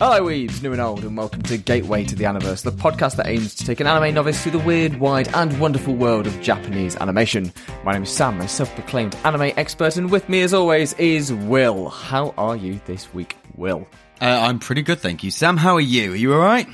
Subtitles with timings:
[0.00, 3.28] Hello, weebs, new and old, and welcome to Gateway to the Aniverse, the podcast that
[3.28, 6.96] aims to take an anime novice through the weird, wide, and wonderful world of Japanese
[6.96, 7.52] animation.
[7.84, 11.88] My name is Sam, a self-proclaimed anime expert, and with me, as always, is Will.
[11.90, 13.86] How are you this week, Will?
[14.20, 15.30] Uh, I'm pretty good, thank you.
[15.30, 16.12] Sam, how are you?
[16.12, 16.66] Are you alright?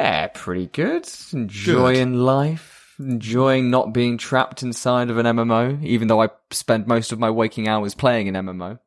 [0.00, 1.08] Yeah, pretty good.
[1.32, 7.12] Enjoying life, enjoying not being trapped inside of an MMO, even though I spend most
[7.12, 8.78] of my waking hours playing an MMO.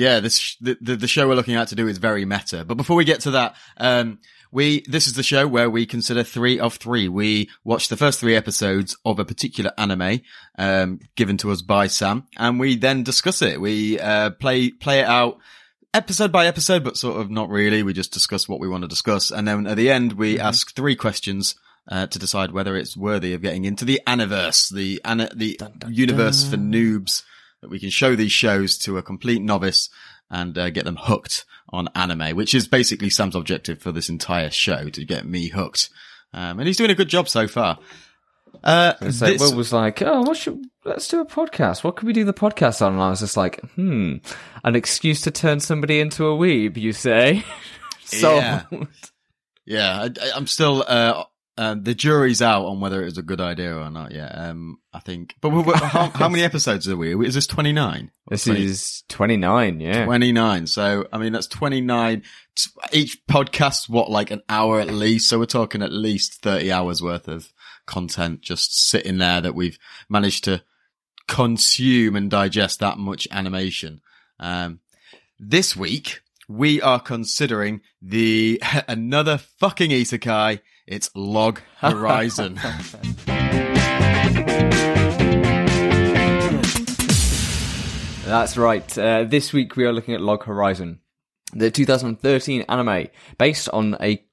[0.00, 2.64] Yeah, this the, the, the show we're looking at to do is very meta.
[2.64, 4.18] But before we get to that, um,
[4.50, 7.06] we this is the show where we consider three of three.
[7.08, 10.20] We watch the first three episodes of a particular anime
[10.58, 13.60] um, given to us by Sam, and we then discuss it.
[13.60, 15.38] We uh, play play it out
[15.92, 17.82] episode by episode, but sort of not really.
[17.82, 20.46] We just discuss what we want to discuss, and then at the end we Mm-hmm.
[20.46, 21.54] ask three questions.
[21.88, 25.58] Uh, to decide whether it's worthy of getting into the Aniverse, the ana- the
[25.88, 27.24] universe for noobs,
[27.62, 29.88] that we can show these shows to a complete novice
[30.30, 34.50] and uh, get them hooked on anime, which is basically Sam's objective for this entire
[34.50, 35.90] show to get me hooked.
[36.32, 37.78] Um, and he's doing a good job so far.
[38.64, 41.84] Uh, So this- Will was like, "Oh, what should let's do a podcast?
[41.84, 44.16] What could we do the podcast on?" And I was just like, "Hmm,
[44.64, 47.44] an excuse to turn somebody into a weeb." You say?
[48.04, 48.62] so Yeah.
[49.66, 51.24] yeah, I, I'm still, uh,
[51.60, 54.32] uh, the jury's out on whether it was a good idea or not yet.
[54.36, 57.14] Um, I think, but we- we- how, how many episodes are we?
[57.26, 58.10] Is this 29?
[58.28, 59.80] this is twenty nine.
[59.80, 60.66] Yeah, 29.
[60.66, 62.22] So, I mean, that's 29.
[62.92, 65.28] Each podcast's what, like an hour at least.
[65.28, 67.52] So we're talking at least 30 hours worth of
[67.86, 70.62] content just sitting there that we've managed to
[71.28, 74.00] consume and digest that much animation.
[74.38, 74.80] Um,
[75.38, 80.60] this week we are considering the another fucking isekai.
[80.86, 82.54] It's Log Horizon.
[88.24, 88.98] that's right.
[88.98, 91.00] Uh, this week we are looking at Log Horizon,
[91.52, 94.24] the 2013 anime based on a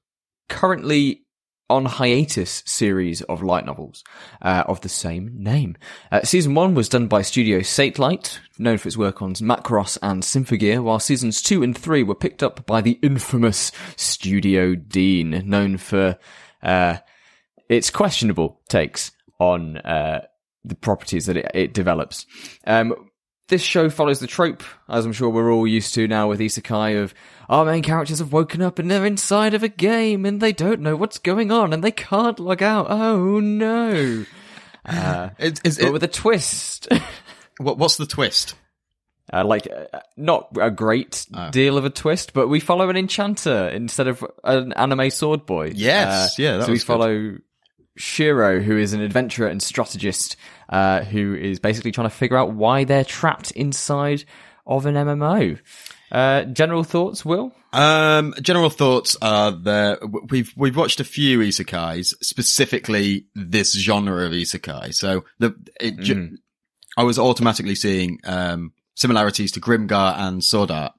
[0.48, 1.26] currently
[1.70, 4.02] on hiatus series of light novels
[4.40, 5.76] uh, of the same name.
[6.10, 10.22] Uh, season one was done by Studio Satelight, known for its work on Macross and
[10.22, 15.76] Symphogear, while seasons two and three were picked up by the infamous Studio Dean, known
[15.76, 16.18] for
[16.62, 16.96] uh,
[17.68, 20.26] its questionable takes on uh,
[20.64, 22.26] the properties that it, it develops.
[22.66, 22.94] Um,
[23.48, 27.02] this show follows the trope, as I'm sure we're all used to now with Isekai,
[27.02, 27.14] of
[27.48, 30.80] our main characters have woken up and they're inside of a game and they don't
[30.82, 32.86] know what's going on and they can't log out.
[32.90, 34.24] Oh no.
[34.86, 36.88] Uh, Is- is but it- with a twist.
[37.58, 38.54] what, what's the twist?
[39.32, 43.68] Uh, like, uh, not a great deal of a twist, but we follow an enchanter
[43.68, 45.70] instead of an anime sword boy.
[45.74, 46.86] Yes, Uh, yeah, so we was good.
[46.86, 47.36] follow
[47.96, 50.36] Shiro, who is an adventurer and strategist,
[50.68, 54.24] uh, who is basically trying to figure out why they're trapped inside
[54.66, 55.58] of an MMO.
[56.10, 57.52] Uh, general thoughts, Will?
[57.72, 59.98] Um, general thoughts are that
[60.30, 64.94] we've we've watched a few isekais, specifically this genre of isekai.
[64.94, 66.38] So the it, ju-
[66.96, 70.92] I was automatically seeing um similarities to Grimgar and Sword Art,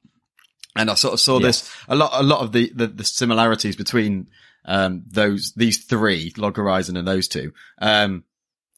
[0.75, 3.75] and I sort of saw this a lot a lot of the the, the similarities
[3.75, 4.27] between
[4.65, 7.53] um those these three Log Horizon and those two.
[7.81, 8.23] Um,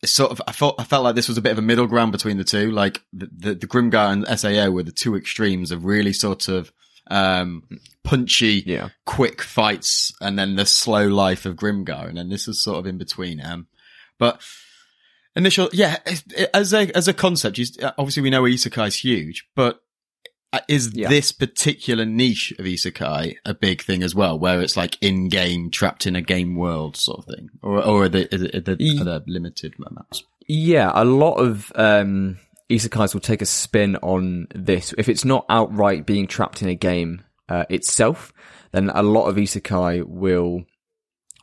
[0.01, 1.87] it's sort of I felt I felt like this was a bit of a middle
[1.87, 2.71] ground between the two.
[2.71, 6.71] Like the the, the Grimgar and Sao were the two extremes of really sort of
[7.07, 7.63] um
[8.03, 8.89] punchy, Yeah.
[9.05, 12.87] quick fights, and then the slow life of Grimgar, and then this is sort of
[12.87, 13.39] in between.
[13.45, 13.67] Um,
[14.17, 14.41] but
[15.35, 15.97] initial, yeah,
[16.53, 17.59] as a as a concept,
[17.97, 19.81] obviously we know isekai is huge, but
[20.53, 21.07] uh, is Yeah.
[21.07, 25.71] this particular niche of isekai a big thing as well, where it's like in game,
[25.71, 29.21] trapped in a game world sort of thing, or or are they, are they, are
[29.27, 30.23] limited amounts?
[30.47, 32.37] Yeah, a lot of um,
[32.69, 34.93] isekais will take a spin on this.
[34.97, 38.33] If it's not outright being trapped in a game uh, itself,
[38.73, 40.65] then a lot of isekai will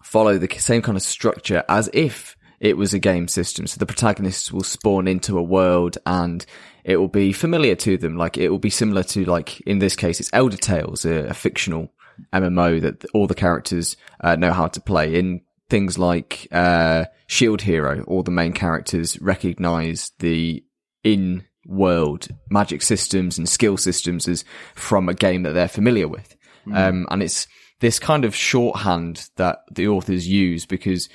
[0.02, 3.66] follow the same kind of structure as if it was a game system.
[3.66, 6.44] So the protagonists will spawn into a world and
[6.84, 8.16] it will be familiar to them.
[8.16, 11.34] Like it will be similar to like, in this case, it's Elder Tales, a, a
[11.34, 11.92] fictional
[12.32, 15.14] MMO that all the characters uh, know how to play.
[15.14, 20.64] In things like uh, Shield Hero, all the main characters recognize the
[21.04, 24.44] in world magic systems and skill systems as
[24.74, 26.34] from a game that they're familiar with.
[26.72, 27.46] Um, and it's
[27.80, 31.08] this kind of shorthand that the authors use because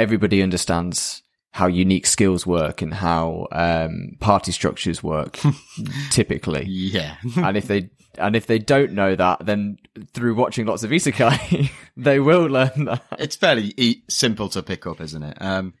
[0.00, 5.38] everybody understands how unique skills work and how um, party structures work
[6.10, 6.64] typically.
[6.66, 9.78] Yeah, and if they and if they don't know that, then
[10.14, 13.02] through watching lots of isekai, they will learn that.
[13.18, 15.36] it's fairly e- simple to pick up, isn't it?
[15.40, 15.74] Um,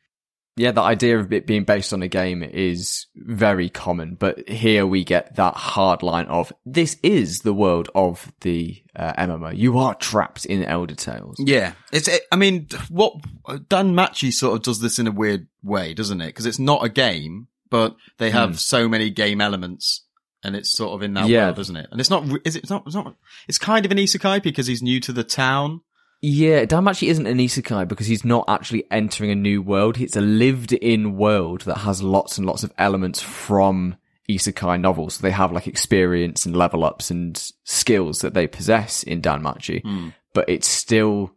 [0.60, 4.86] yeah, the idea of it being based on a game is very common, but here
[4.86, 9.56] we get that hard line of this is the world of the uh, MMO.
[9.56, 11.36] You are trapped in Elder Tales.
[11.38, 12.08] Yeah, it's.
[12.08, 13.14] It, I mean, what
[13.48, 16.26] DanMachi sort of does this in a weird way, doesn't it?
[16.26, 20.04] Because it's not a game, but they have so many game elements,
[20.44, 21.46] and it's sort of in that Yeah.
[21.46, 21.88] world, isn't it?
[21.90, 22.24] And it's not.
[22.44, 22.64] Is it?
[22.64, 22.82] It's not.
[22.86, 23.14] It's not.
[23.48, 25.80] It's kind of an isekai because he's new to the town.
[26.22, 29.98] Yeah, DanMachi isn't an isekai because he's not actually entering a new world.
[29.98, 33.96] It's a lived-in world that has lots and lots of elements from
[34.28, 35.18] isekai novels.
[35.18, 40.08] They have like experience and level ups and skills that they possess in Danmachi, Hmm.
[40.34, 41.32] but it's still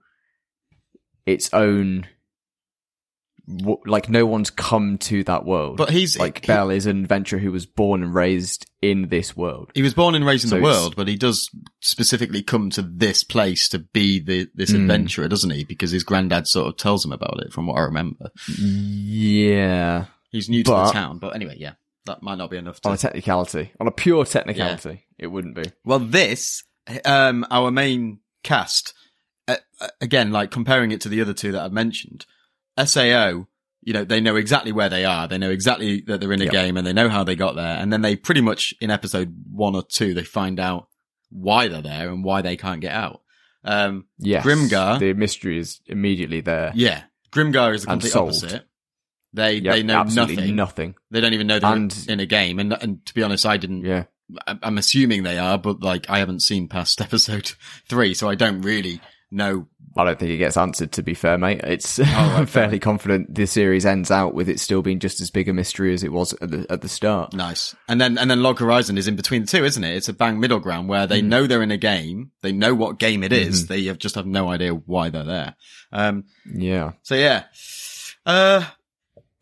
[1.25, 2.07] its own.
[3.47, 5.77] W- Like no one's come to that world.
[5.77, 9.35] But he's like he- Bell is an adventurer who was born and raised in this
[9.35, 9.71] world.
[9.75, 11.49] He was born and raised in So the world, but he does
[11.81, 14.81] specifically come to this place to be the this Hmm.
[14.81, 15.63] adventurer, doesn't he?
[15.63, 18.29] Because his granddad sort of tells him about it, from what I remember.
[18.57, 21.73] Yeah, He's new to the town, but anyway, yeah,
[22.05, 22.89] that might not be enough to.
[22.89, 25.63] on a technicality, on a pure technicality, it wouldn't be.
[25.85, 26.63] Well, this,
[27.05, 28.93] um, our main cast,
[29.47, 32.25] uh, uh, again, like comparing it to the other two that I've mentioned,
[32.77, 33.47] SAO,
[33.81, 35.27] you know, they know exactly where they are.
[35.27, 36.53] They know exactly that they're in a Yep.
[36.53, 37.77] game and they know how they got there.
[37.77, 40.87] And then they pretty much in episode one or two, they find out
[41.29, 43.21] why they're there and why they can't get out.
[43.63, 44.45] Um, Yes.
[44.45, 46.71] Grimgar- The mystery is immediately there.
[46.75, 48.67] yeah, Grimgar is the complete opposite.
[49.33, 50.55] They, Yep, they know nothing.
[50.55, 50.95] nothing.
[51.11, 52.59] They don't even know they're And- in a game.
[52.59, 54.03] And, and to be honest, I didn't, Yeah.
[54.47, 57.51] I'm assuming they are, but like I haven't seen past episode
[57.89, 59.67] three, so I don't really know.
[59.95, 61.61] I don't think it gets answered, to be fair, mate.
[61.63, 65.29] It's, right, I'm fairly confident the series ends out with it still being just as
[65.29, 67.33] big a mystery as it was at the, at the start.
[67.33, 67.75] Nice.
[67.87, 69.95] And then, and then Log Horizon is in between the two, isn't it?
[69.95, 72.31] It's a bang middle ground where they know they're in a game.
[72.41, 73.67] They know what game it is.
[73.67, 75.55] They have just have no idea why they're there.
[75.91, 76.93] Um, Yeah.
[77.03, 77.43] so yeah.
[78.25, 78.63] Uh,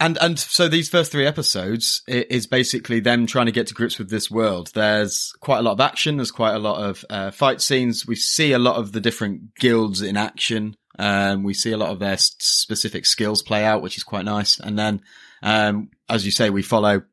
[0.01, 3.97] and, and so these first three episodes is basically them trying to get to grips
[3.97, 4.71] with this world.
[4.73, 6.17] There's quite a lot of action.
[6.17, 8.05] There's quite a lot of, uh, fight scenes.
[8.05, 10.75] We see a lot of the different guilds in action.
[10.99, 14.59] Um, we see a lot of their specific skills play out, which is quite nice.
[14.59, 15.01] And then,
[15.41, 17.03] um, as you say, we follow,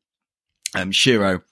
[0.74, 1.42] um, Shiro,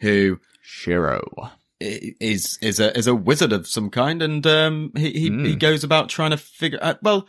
[0.00, 1.50] who Shiro.
[1.80, 5.46] is is a is a wizard of some kind, and um, he he, Mm.
[5.46, 7.02] he goes about trying to figure out.
[7.02, 7.28] Well,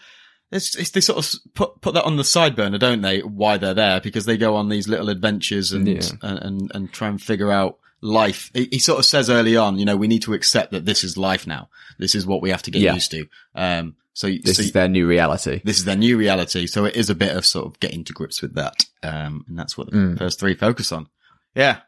[0.52, 3.20] it's, it's they sort of put put that on the side burner, don't they?
[3.22, 6.02] Why they're there because they go on these little adventures and Yeah.
[6.22, 8.52] and, and and try and figure out life.
[8.54, 11.04] He, he sort of says early on, you know, we need to accept that this
[11.04, 11.70] is life now.
[11.98, 12.94] This is what we have to get Yeah.
[12.94, 13.26] used to.
[13.56, 15.62] Um, so This so is their new reality.
[15.66, 16.68] this is their new reality.
[16.68, 18.76] So it is a bit of sort of getting to grips with that.
[19.04, 20.18] Um, and that's what the Mm.
[20.18, 21.08] first three focus on.
[21.56, 21.80] Yeah.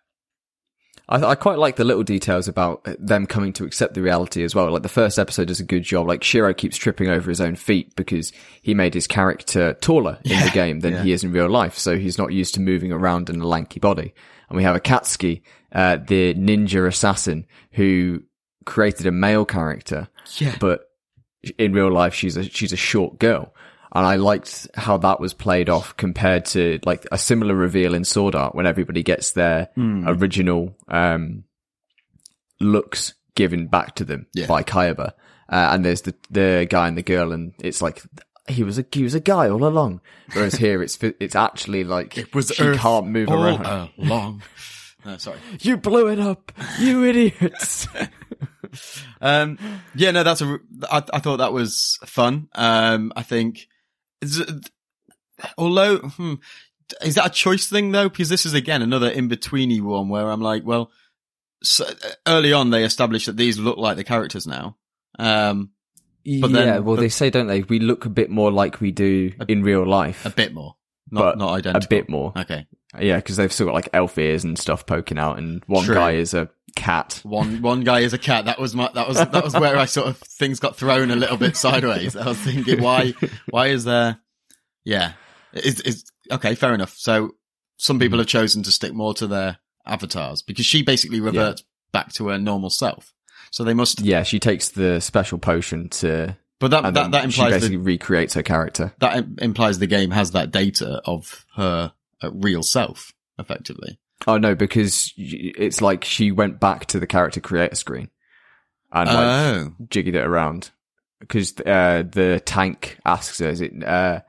[1.09, 4.53] I, I quite like the little details about them coming to accept the reality as
[4.53, 4.69] well.
[4.71, 6.07] Like the first episode does a good job.
[6.07, 8.31] Like Shiro keeps tripping over his own feet because
[8.61, 11.03] he made his character taller in Yeah, the game than yeah.
[11.03, 11.77] he is in real life.
[11.77, 14.13] So he's not used to moving around in a lanky body.
[14.49, 18.23] And we have Akatsuki, uh, the ninja assassin who
[18.65, 20.55] created a male character, Yeah.
[20.59, 20.81] but
[21.57, 23.53] in real life she's a she's a short girl.
[23.97, 28.03] And I liked how that was played off compared to like a similar reveal in
[28.05, 30.07] Sword Art when everybody gets their Hmm.
[30.07, 31.43] original um
[32.59, 34.47] looks given back to them Yeah.
[34.47, 35.13] by Kayaba.
[35.49, 38.03] Uh, and there's the the guy and the girl and it's like
[38.47, 40.01] he was a he was a guy all along.
[40.33, 43.89] Whereas here it's it's actually like It was she Earth can't move all around.
[43.97, 44.43] along.
[45.05, 45.37] No, sorry.
[45.61, 47.87] You blew it up, you idiots.
[49.21, 49.57] Um,
[49.95, 50.59] yeah, no, that's a.
[50.91, 52.49] I, I thought that was fun.
[52.53, 53.67] Um, I think,
[54.21, 54.69] it-
[55.57, 56.35] although, hmm,
[57.03, 58.09] is that a choice thing though?
[58.09, 60.91] Because this is again another in betweeny one where I'm like, well,
[61.63, 61.85] so
[62.27, 64.77] early on they established that these look like the characters now.
[65.19, 65.71] Um,
[66.41, 67.63] But then- yeah, well, but- they say, don't they?
[67.63, 70.25] We look a bit more like we do in real life.
[70.25, 70.75] a bit more,
[71.11, 72.33] not not a bit more.
[72.35, 75.85] Okay, Yeah, because they've still got like elf ears and stuff poking out, and one
[75.85, 75.95] True.
[75.95, 77.19] guy is a cat.
[77.23, 78.45] one one guy is a cat.
[78.45, 81.15] That was my that was that was where I sort of things got thrown a
[81.15, 82.15] little bit sideways.
[82.15, 83.13] I was thinking, why
[83.49, 84.19] why is there?
[84.85, 85.13] Yeah,
[85.53, 86.95] is is okay, fair enough.
[86.97, 87.35] So
[87.77, 88.21] some people hmm.
[88.21, 92.37] have chosen to stick more to their avatars because she basically reverts back to her
[92.37, 93.13] normal self.
[93.51, 97.41] So they must, Yeah, she takes the special potion to, but that that, that she
[97.41, 98.93] implies basically the, recreates her character.
[98.99, 101.93] that implies the game has that data of her
[102.31, 103.99] real self, effectively.
[104.25, 108.09] Oh no, because it's like she went back to the character creator screen
[108.91, 110.71] and like Oh, jiggied it around.
[111.19, 114.21] Because uh, the tank asks her, "Is it uh,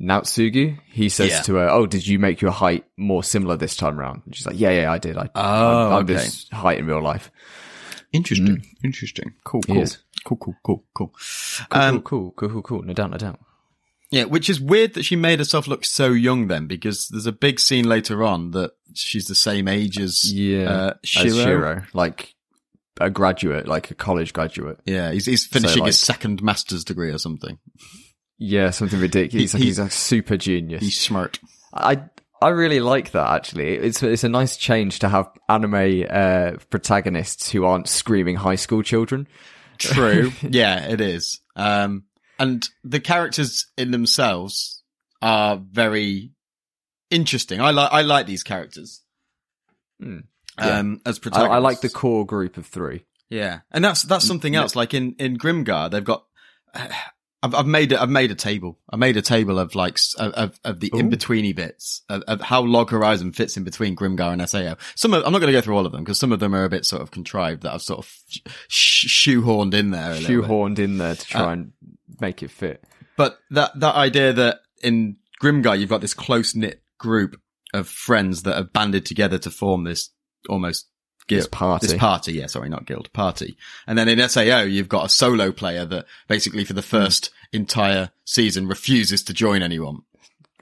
[0.00, 1.42] Naotsugu?" He says Yeah.
[1.42, 4.46] to her, "Oh, did you make your height more similar this time round?" And she's
[4.46, 5.16] like, "Yeah, yeah, I did.
[5.16, 6.14] I, Oh, I'm, okay.
[6.14, 7.30] this height in real life."
[8.12, 9.84] interesting, interesting, cool, cool,
[10.24, 11.12] cool, cool, cool, cool.
[11.68, 12.82] Cool, Um, cool, cool, cool, cool, cool.
[12.82, 13.40] No doubt, no doubt.
[14.14, 17.32] Yeah, which is weird that she made herself look so young then, because there's a
[17.32, 21.30] big scene later on that she's the same age as Yeah, uh, as Shiro.
[21.44, 22.34] Shiro, like
[23.00, 24.78] a graduate, like a college graduate.
[24.86, 27.58] Yeah, he's, he's finishing like- his second master's degree or something.
[28.38, 29.52] Yeah, something ridiculous.
[29.52, 30.82] He- He's, he- he's a super genius.
[30.82, 31.40] He's smart.
[31.72, 32.02] I
[32.42, 33.74] I really like that actually.
[33.74, 38.82] It's it's a nice change to have anime uh, protagonists who aren't screaming high school
[38.82, 39.26] children.
[39.78, 40.30] True.
[40.42, 41.40] yeah, it is.
[41.56, 42.04] Um,
[42.38, 44.82] and the characters in themselves
[45.22, 46.32] are very
[47.10, 47.60] interesting.
[47.60, 49.02] I like I like these characters.
[50.00, 50.20] Hmm.
[50.58, 50.78] Yeah.
[50.78, 51.54] Um, as I, protagonists.
[51.54, 53.04] I like the core group of three.
[53.30, 54.76] Yeah, and that's that's something else.
[54.76, 56.24] Like in in Grimgar, they've got.
[57.44, 57.92] I've, I've made.
[57.92, 58.78] I've made a table.
[58.88, 60.98] I made a table of like of of, the Ooh.
[60.98, 64.76] in betweeny bits of, of how Log Horizon fits in between Grimgar and Sao.
[64.94, 66.54] Some of, I'm not going to go through all of them because some of them
[66.54, 68.10] are a bit sort of contrived that I've sort of
[68.68, 70.12] sh- shoehorned in there.
[70.12, 70.48] A little bit.
[70.48, 71.72] Shoehorned in there to try Uh, and
[72.18, 72.82] make it fit.
[73.18, 77.38] But that that idea that in Grimgar you've got this close knit group
[77.74, 80.08] of friends that have banded together to form this
[80.48, 80.88] almost
[81.28, 81.86] This guild, party.
[81.86, 82.32] this party.
[82.34, 83.56] Yeah, sorry, not guild party.
[83.86, 88.10] And then in Sao you've got a solo player that basically for the first entire
[88.24, 90.02] season refuses to join anyone.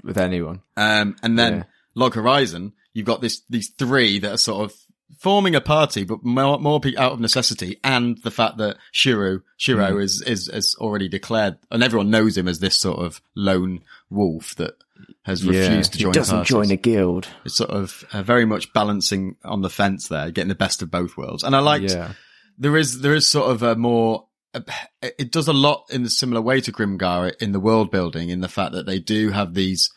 [0.05, 0.63] with anyone.
[0.77, 1.63] Um, and then Yeah.
[1.95, 4.77] Log Horizon you've got this these three that are sort of
[5.19, 9.93] forming a party, but more, more out of necessity, and the fact that Shiro Shiro
[9.93, 10.03] Mm.
[10.03, 14.55] is is is already declared, and everyone knows him as this sort of lone wolf
[14.57, 14.75] that
[15.25, 16.13] has refused to he join.
[16.13, 16.51] doesn't parties.
[16.51, 17.29] join a guild.
[17.45, 20.91] It's sort of uh, very much balancing on the fence there, getting the best of
[20.91, 21.43] both worlds.
[21.45, 22.13] And I liked yeah,
[22.59, 24.27] there is there is sort of a more
[25.03, 28.41] it does a lot in a similar way to Grimgar in the world building in
[28.41, 29.91] the fact that they do have these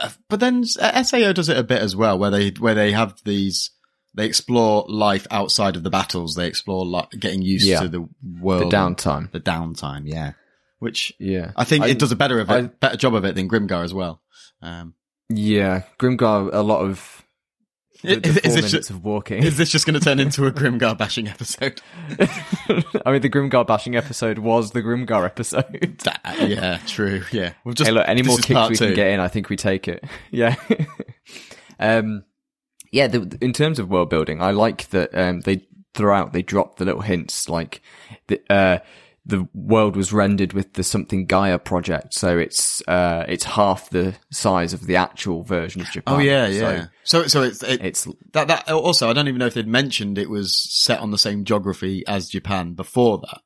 [0.00, 3.14] uh, but then SAO does it a bit as well where they where they have
[3.24, 3.70] these
[4.14, 7.80] they explore life outside of the battles they explore like getting used Yeah.
[7.80, 8.08] to the
[8.40, 8.62] world.
[8.72, 9.30] the downtime.
[9.30, 10.32] the downtime yeah
[10.84, 13.24] which Yeah, I think I- it does a better of it, I- better job of
[13.24, 14.22] it than Grimgar as well
[14.62, 14.94] um
[15.30, 15.82] yeah.
[15.98, 17.24] Grimgar, a lot of
[18.02, 19.42] the, the Is- is four this minutes just- of walking.
[19.42, 21.80] is this just going to turn into a Grimgar bashing episode
[22.18, 25.98] I mean, the Grimgar bashing episode was the Grimgar episode.
[26.04, 28.86] That- yeah true yeah we'll just hey, look, any more kicks we two.
[28.86, 30.04] can get in, I think we take it.
[30.30, 30.54] Yeah.
[31.78, 32.24] um,
[32.92, 36.76] yeah, the, in terms of world building, I like that um, they throughout they drop
[36.76, 37.80] the little hints like
[38.28, 38.78] the uh,
[39.26, 44.14] the world was rendered with the something Gaia project, so it's uh, it's half the
[44.30, 46.14] size of the actual version of Japan.
[46.14, 46.86] Oh yeah, So yeah.
[47.04, 50.18] So so it's it, it's that that also I don't even know if they'd mentioned
[50.18, 53.40] it was set on the same geography as Japan before that.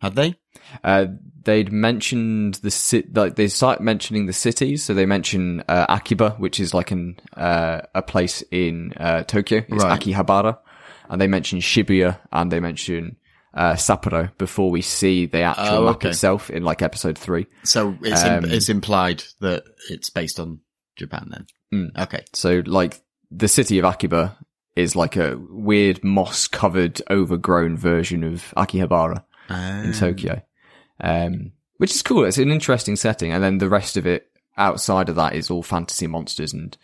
[0.00, 0.36] Had they?
[0.84, 1.06] Uh,
[1.42, 4.84] they'd mentioned the city, like they start mentioning the cities.
[4.84, 9.58] So they mention uh, Akiba, which is like an uh, a place in uh, Tokyo.
[9.58, 10.00] It's Right.
[10.00, 10.58] Akihabara,
[11.10, 13.16] and they mention Shibuya and they mention
[13.58, 16.10] uh, Sapporo before we see the actual Oh, map okay.
[16.10, 17.46] itself in like episode three.
[17.64, 20.60] So it's Um, it's implied that it's based on
[20.96, 21.46] Japan then.
[21.94, 22.02] Mm.
[22.04, 22.24] Okay.
[22.32, 23.00] So like
[23.30, 24.38] the city of Akiba
[24.76, 29.24] is like a weird moss covered, overgrown version of Akihabara.
[29.50, 29.82] Ah.
[29.82, 30.42] in Tokyo,
[31.00, 32.24] um, which is cool.
[32.26, 34.26] It's an interesting setting, and then the rest of it
[34.58, 36.76] outside of that is all fantasy monsters and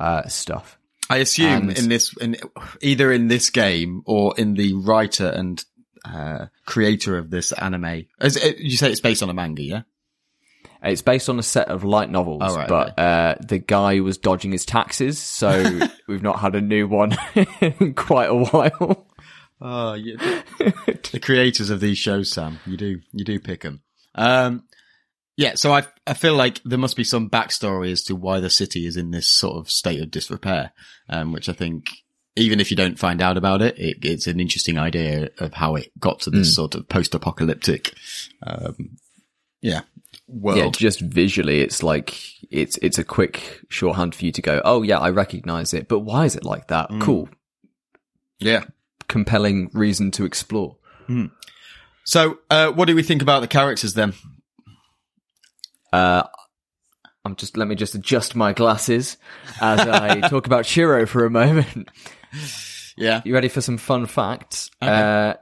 [0.00, 0.78] uh, stuff.
[1.10, 2.36] I assume And- in this, in
[2.80, 5.62] either in this game or in the writer and
[6.04, 8.06] uh, creator of this anime.
[8.20, 9.82] It, you say it's based on a manga, yeah?
[10.82, 14.16] It's based on a set of light novels, Oh, right, but uh, the guy was
[14.16, 17.16] dodging his taxes, so we've not had a new one
[17.60, 19.06] in quite a while.
[19.60, 20.42] Oh, yeah.
[20.58, 23.82] the creators of these shows, Sam, you do you do pick them.
[24.14, 24.64] Um,
[25.36, 28.50] yeah, so I I feel like there must be some backstory as to why the
[28.50, 30.72] city is in this sort of state of disrepair,
[31.08, 31.86] um, which I think
[32.36, 35.74] even if you don't find out about it, it it's an interesting idea of how
[35.74, 37.94] it got to this sort of post-apocalyptic,
[38.46, 38.96] um,
[39.60, 39.82] yeah,
[40.26, 40.58] world.
[40.58, 42.16] Yeah, just visually, it's like
[42.50, 46.00] it's it's a quick shorthand for you to go, oh yeah, I recognize it, but
[46.00, 46.90] why is it like that?
[47.00, 47.28] Cool,
[48.38, 48.64] yeah.
[49.08, 50.76] compelling reason to explore.
[52.04, 54.14] So, uh, what do we think about the characters then?
[55.92, 56.24] Uh,
[57.24, 59.16] I'm just let me just adjust my glasses
[59.60, 61.90] as I talk about Shiro for a moment.
[62.96, 64.70] Yeah, You ready for some fun facts?
[64.82, 64.90] Okay.
[64.92, 65.34] Uh,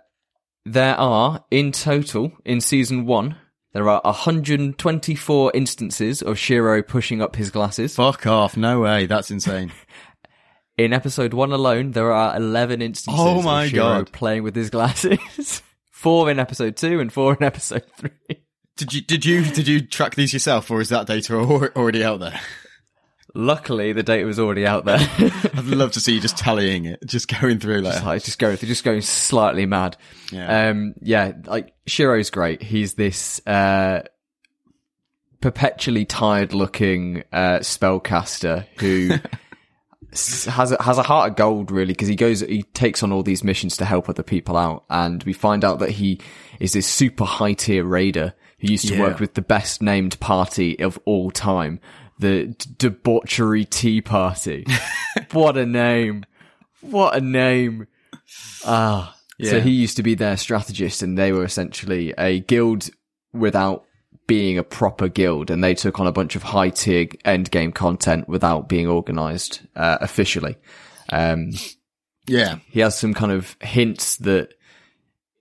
[0.65, 3.37] there are in total in season one.
[3.73, 7.95] There are 124 instances of Shiro pushing up his glasses.
[7.95, 8.57] fuck off!
[8.57, 9.73] No way, that's insane.
[10.79, 14.13] In episode one alone, there are 11 instances Oh my of Shiro God.
[14.13, 15.63] playing with his glasses.
[15.91, 18.11] four in episode two and four in episode three.
[18.77, 22.21] Did you did you did you track these yourself, or is that data already out
[22.21, 22.39] there?
[23.37, 24.99] Luckily, the data was already out there.
[25.19, 28.39] I'd love to see you just tallying it, just going through like, It's like just
[28.39, 29.97] going, just going slightly mad.
[30.33, 30.69] Yeah.
[30.71, 32.63] Um, yeah, like Shiro's great.
[32.63, 34.03] He's this, uh,
[35.41, 39.11] perpetually tired looking uh, spellcaster who
[40.51, 43.23] has a, has a heart of gold really because he goes he takes on all
[43.23, 46.19] these missions to help other people out and we find out that he
[46.59, 49.03] is this super high tier raider who used to Yeah.
[49.03, 51.81] work with the best named party of all time
[52.19, 54.65] the D- debauchery tea party
[55.33, 56.25] what a name
[56.81, 57.87] what a name
[58.65, 62.89] ah so he used to be their strategist and they were essentially a guild
[63.33, 63.85] without
[64.27, 67.71] being a proper guild and they took on a bunch of high tier end game
[67.71, 70.57] content without being organized uh, officially.
[71.13, 71.51] Um,
[72.27, 72.59] Yeah.
[72.71, 74.55] he has some kind of hints that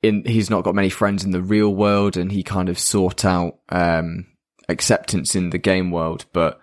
[0.04, 3.26] in he's not got many friends in the real world and he kind of sought
[3.26, 4.28] out um,
[4.70, 6.60] acceptance in the game world, but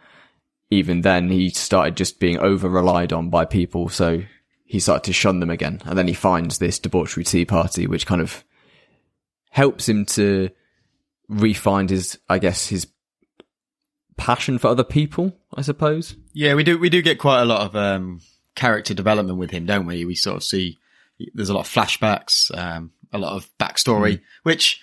[0.72, 4.22] even then he started just being over relied on by people, so
[4.64, 5.82] he started to shun them again.
[5.84, 8.42] And then he finds this debauchery tea party, which kind of
[9.50, 10.48] helps him to
[11.28, 12.86] re-find his, I guess, his
[14.16, 16.16] passion for other people, I suppose.
[16.32, 18.20] Yeah, we do we do get quite a lot of um,
[18.54, 20.06] character development with him, don't we?
[20.06, 20.78] We sort of see
[21.34, 24.80] there's a lot of flashbacks, um, a lot of backstory, which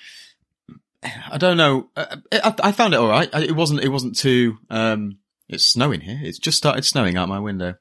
[1.31, 1.89] I don't know.
[1.96, 3.27] uh, I, I found it all right.
[3.34, 4.60] It wasn't it wasn't too.
[4.69, 5.17] Um,
[5.50, 6.20] it's snowing here.
[6.22, 7.75] It's just started snowing out my window,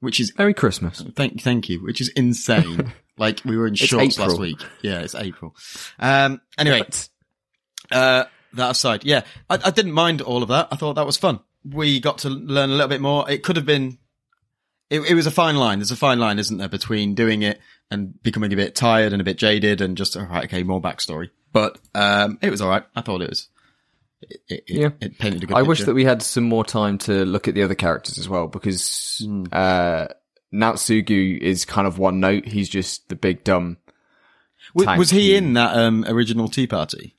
[0.00, 1.02] which is Merry Christmas.
[1.14, 2.92] thank thank you, which is insane.
[3.18, 4.40] like we were in shorts last April.
[4.40, 4.64] week.
[4.82, 5.54] Yeah, it's April.
[5.98, 6.82] Um, anyway,
[7.90, 8.24] uh,
[8.54, 10.68] that aside, yeah, I, I didn't mind all of that.
[10.70, 11.40] I thought that was fun.
[11.64, 13.28] We got to learn a little bit more.
[13.30, 13.98] It could have been,
[14.90, 15.78] it, it was a fine line.
[15.78, 17.60] There's a fine line, isn't there, between doing it
[17.90, 20.80] and becoming a bit tired and a bit jaded and just, all right, okay, more
[20.80, 21.30] backstory.
[21.52, 22.84] But, um, it was all right.
[22.94, 23.48] I thought it was,
[24.30, 24.90] it, it, Yeah.
[25.00, 27.54] it painted a good I wish that we had some more time to look at
[27.54, 29.44] the other characters as well, because Hmm.
[29.52, 30.06] uh,
[30.52, 32.46] Natsugu is kind of one note.
[32.46, 33.78] He's just the big dumb.
[34.74, 37.16] was, was he in that, um, original Tea Party?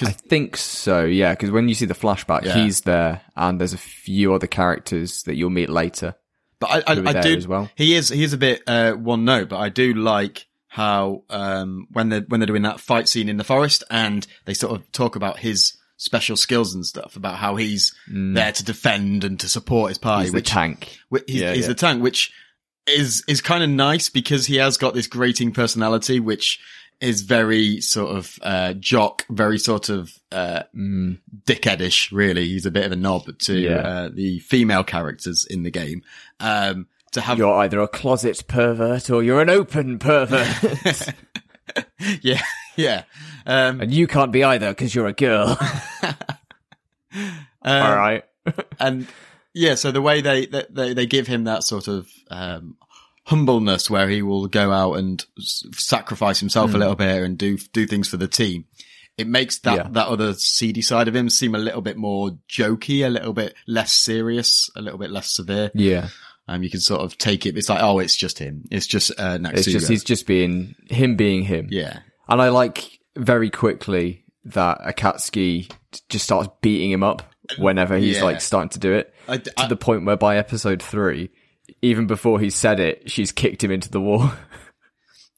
[0.00, 1.32] I think so, yeah.
[1.32, 2.54] Because when you see the flashback, Yeah.
[2.62, 6.14] he's there, and there's a few other characters that you'll meet later.
[6.60, 7.36] But I, I, I do.
[7.36, 7.70] as well.
[7.76, 8.08] He is.
[8.08, 12.18] He is a bit uh, one note, but I do like how um, when they
[12.18, 15.16] are when they're doing that fight scene in the forest and they sort of talk
[15.16, 19.88] about his special skills and stuff about how he's there to defend and to support
[19.90, 20.24] his party, Mm.
[20.26, 20.98] He's the which tank.
[21.12, 21.68] Wh- He's, Yeah, he's yeah.
[21.68, 22.32] the tank, which
[22.86, 26.60] is is kind of nice because he has got this grating personality, which
[27.00, 30.62] is very sort of uh, jock, very sort of uh,
[31.46, 32.12] dickheadish.
[32.12, 33.62] Really, he's a bit of a knob to Mm.
[33.62, 33.76] Yeah.
[33.76, 36.02] uh, the female characters in the game.
[36.40, 41.14] Um, to have You're either a closet pervert or you're an open pervert,
[42.22, 42.42] yeah,
[42.76, 43.04] yeah.
[43.46, 45.58] Um, and you can't be either because you're a girl.
[47.64, 48.24] All right.
[48.80, 49.06] and
[49.54, 52.76] yeah, so the way they, they they give him that sort of um,
[53.24, 57.86] humbleness, where he will go out and sacrifice himself a little bit and do do
[57.86, 58.66] things for the team,
[59.16, 59.88] it makes that Yeah.
[59.92, 63.54] that other seedy side of him seem a little bit more jokey, a little bit
[63.66, 65.70] less serious, a little bit less severe.
[65.74, 66.08] Yeah.
[66.48, 67.56] Um, you can sort of take it.
[67.56, 68.64] It's like, oh, it's just him.
[68.70, 69.58] It's just uh, Natsuga.
[69.58, 71.68] It's just he's just being him being him.
[71.70, 75.70] yeah, And I like very quickly that Akatsuki
[76.08, 77.22] just starts beating him up
[77.58, 78.24] whenever he's Yeah.
[78.24, 79.14] like starting to do it.
[79.28, 81.30] I, To the point where by episode three,
[81.82, 84.30] even before he said it, she's kicked him into the wall.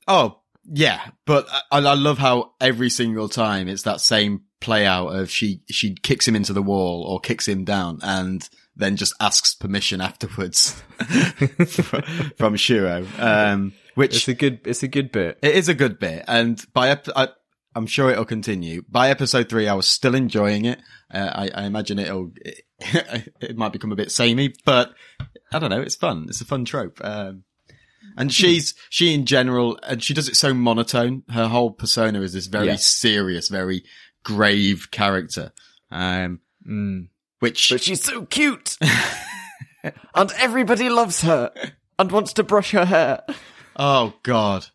[0.09, 5.09] Oh, yeah, but I, I love how every single time it's that same play out
[5.09, 8.49] of she she kicks him into the wall or kicks him down and
[8.81, 10.73] then just asks permission afterwards
[12.37, 15.39] from Shiro, um, which it's a good, it's a good bit.
[15.43, 16.25] it is a good bit.
[16.27, 17.29] And by ep- I,
[17.75, 18.83] I'm sure it'll continue.
[18.89, 20.81] By episode three, I was still enjoying it.
[21.13, 22.63] Uh, I, I imagine it'll it,
[23.41, 24.93] it might become a bit samey, but
[25.53, 25.81] I don't know.
[25.81, 26.27] It's fun.
[26.29, 26.99] It's a fun trope.
[27.03, 27.45] Um,
[28.17, 31.23] and she's she in general, and she does it so monotone.
[31.31, 32.77] Her whole persona is this very Yeah.
[32.77, 33.85] serious, very
[34.25, 35.53] grave character.
[35.91, 37.09] Um, Mm.
[37.41, 38.79] Which But she's so cute,
[40.15, 41.53] and everybody loves her
[41.99, 43.23] and wants to brush her hair.
[43.77, 44.67] oh god,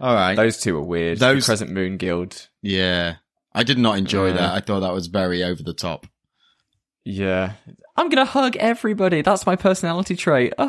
[0.00, 1.18] all right, Those two are weird.
[1.18, 2.48] Those- the Crescent Moon Guild.
[2.62, 3.16] yeah.
[3.54, 4.34] I did not enjoy Yeah.
[4.34, 4.52] that.
[4.54, 6.06] I thought that was very over the top.
[7.04, 7.54] Yeah.
[7.96, 9.22] I'm gonna hug everybody.
[9.22, 10.52] That's my personality trait.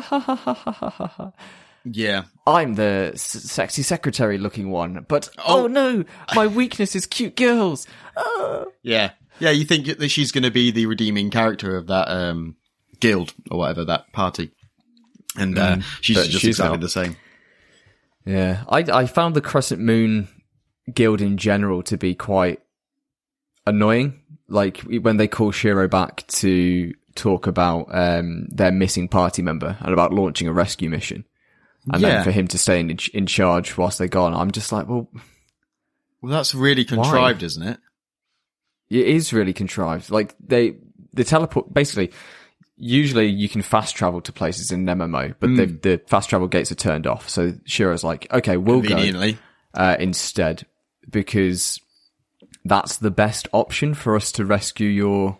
[1.84, 5.66] Yeah, I'm the s- sexy secretary looking one, but oh, Oh.
[5.66, 6.04] no,
[6.34, 7.86] my weakness is cute girls.
[8.16, 8.64] Ah.
[8.82, 9.12] Yeah.
[9.40, 12.56] Yeah, you think that she's going to be the redeeming character of that um,
[13.00, 14.50] guild or whatever, that party.
[15.36, 16.80] And uh, she's just she's exactly not.
[16.80, 17.16] the same.
[18.26, 20.28] Yeah, I I found the Crescent Moon
[20.92, 22.60] Guild in general to be quite
[23.66, 24.20] annoying.
[24.48, 29.92] Like when they call Shiro back to talk about um, their missing party member and
[29.92, 31.24] about launching a rescue mission,
[31.92, 32.08] and Yeah.
[32.16, 34.34] then for him to stay in in charge whilst they're gone.
[34.34, 35.08] I'm just like, well,
[36.20, 37.78] Well, that's really contrived, isn't it?
[38.90, 40.10] It is really contrived.
[40.10, 40.74] Like they,
[41.14, 42.12] the teleport, basically,
[42.76, 46.48] usually you can fast travel to places in an MMO, but the, the fast travel
[46.48, 47.28] gates are turned off.
[47.28, 48.96] So Shiro's like, okay, we'll go
[49.74, 50.66] uh, instead
[51.08, 51.80] because
[52.64, 55.38] that's the best option for us to rescue your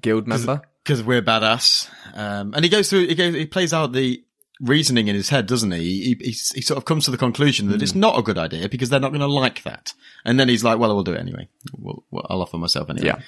[0.00, 0.62] guild member.
[0.84, 1.88] because we're badass.
[2.14, 4.22] Um, and he goes through, he goes, he plays out the
[4.60, 5.78] reasoning in his head, doesn't he?
[5.80, 8.00] He, he, he sort of comes to the conclusion that it's Hmm.
[8.00, 9.92] not a good idea because they're not going to like that.
[10.24, 11.48] And then he's like, well, we'll do it anyway.
[11.76, 13.06] We'll, we'll, I'll offer myself anyway.
[13.08, 13.20] Yeah.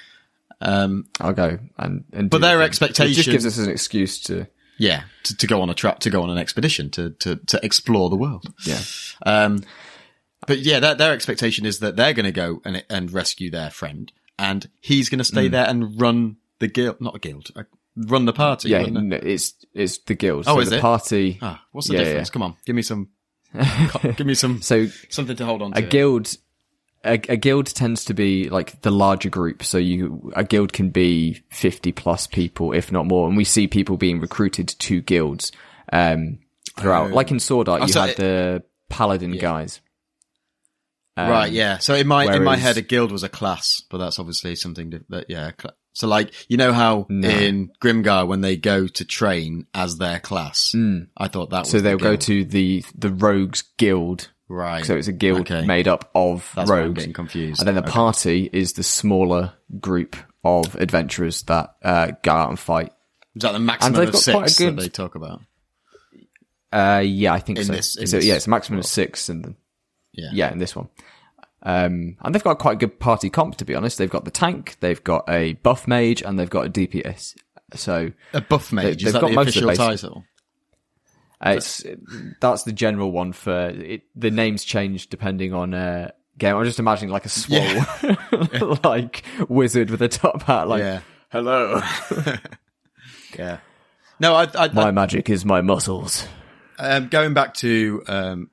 [0.59, 4.19] Um, I'll go and, and But the their expectation- it just gives us an excuse
[4.23, 7.35] to yeah, to, to go on a trap, to go on an expedition, to, to,
[7.35, 8.51] to explore the world.
[8.65, 8.79] yeah
[9.25, 9.63] Um,
[10.47, 13.69] but yeah, their, their expectation is that they're going to go and, and rescue their
[13.69, 15.51] friend and he's going to stay Hmm.
[15.51, 17.49] there and run the guild, not a guild,
[18.07, 18.69] run the party.
[18.69, 18.91] yeah it?
[18.93, 20.45] no, it's it's the guild.
[20.47, 20.81] Oh, so is the it?
[20.81, 21.39] party?
[21.41, 22.29] Ah, what's the Yeah, difference?
[22.29, 22.33] yeah.
[22.33, 23.09] Come on, give me some,
[24.17, 25.79] give me some, So something to hold on to.
[25.79, 26.35] a guild
[27.03, 30.89] a, a guild tends to be like the larger group so you a guild can
[30.91, 35.51] be 50 plus people if not more and we see people being recruited to guilds
[35.91, 36.37] um
[36.77, 39.81] throughout like in sword art Oh, you so had it- the paladin guys
[41.17, 41.79] Um, right, yeah.
[41.79, 44.91] So in my in my head, a guild was a class, but that's obviously something
[44.91, 45.51] that, that yeah.
[45.51, 47.27] cla- So like you know how No.
[47.27, 50.73] in Grimgar when they go to train as their class,
[51.17, 54.85] I thought that was so they'll the go to the the rogues guild right.
[54.85, 55.65] so it's a guild Okay.
[55.65, 57.59] made up of That's why I'm rogues getting confused.
[57.59, 57.91] and then the Okay.
[57.91, 62.91] party is the smaller group of adventurers that uh, go out and fight
[63.35, 65.41] is that the maximum of got quite a six good- that they talk about?
[66.73, 69.27] uh yeah i think In so this- so this yeah it's a maximum of six
[69.29, 69.55] and the
[70.13, 70.89] Yeah, yeah, in this one.
[71.63, 73.97] Um, and they've got quite a good party comp, to be honest.
[73.97, 77.35] They've got the tank, they've got a buff mage, and they've got a DPS.
[77.75, 78.83] So a buff mage.
[78.83, 80.23] They- is they've that got the most of official title?
[81.45, 81.83] uh, it's
[82.41, 84.03] that's the general one for it.
[84.15, 86.55] The names change depending on uh, game.
[86.55, 91.01] I'm just imagining like a swole, like wizard with a top hat, like Yeah.
[91.29, 91.81] hello.
[93.37, 93.59] Yeah.
[94.19, 96.27] No, I, I, my magic is my muscles.
[96.77, 98.49] Um, going back to um.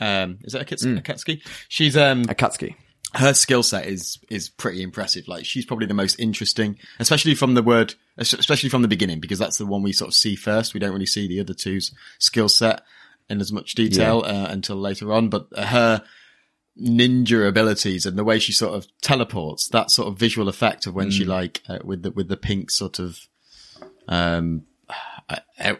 [0.00, 0.98] Um, is that Akatsuki?
[0.98, 1.02] Mm.
[1.02, 1.42] Akatsuki?
[1.68, 2.74] She's um, Akatsuki.
[3.14, 5.28] her skill set is is pretty impressive.
[5.28, 9.38] Like she's probably the most interesting, especially from the word, especially from the beginning, because
[9.38, 10.72] that's the one we sort of see first.
[10.74, 12.82] We don't really see the other two's skill set
[13.28, 15.28] in as much detail uh, until later on.
[15.28, 16.02] But her
[16.80, 20.94] ninja abilities and the way she sort of teleports, that sort of visual effect of
[20.94, 21.12] when Mm.
[21.12, 23.18] she like uh, with the with the pink sort of
[24.08, 24.62] um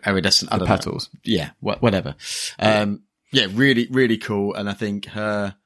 [0.06, 0.76] iridescent I don't know.
[0.76, 1.08] petals.
[1.24, 2.14] Yeah, wha- whatever.
[2.58, 4.54] Um, yeah, really, really cool.
[4.54, 5.56] And I think her,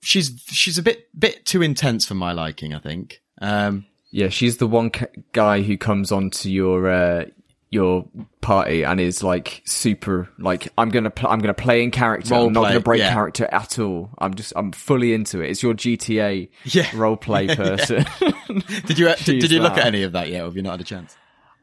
[0.00, 3.20] she's, she's a bit, bit too intense for my liking, I think.
[3.40, 7.24] Um, Yeah, she's the one ca- guy who comes onto your uh,
[7.70, 8.06] your
[8.42, 12.34] party and is like super like I'm gonna pl- I'm gonna play in character.
[12.34, 13.12] Role I'm not play, gonna break yeah.
[13.14, 14.10] character at all.
[14.18, 15.48] I'm just I'm fully into it.
[15.50, 16.90] It's your GTA Yeah.
[16.94, 18.04] role play person.
[18.86, 20.42] did you, did, did you look at any of that yet?
[20.42, 21.16] Or have you not had a chance?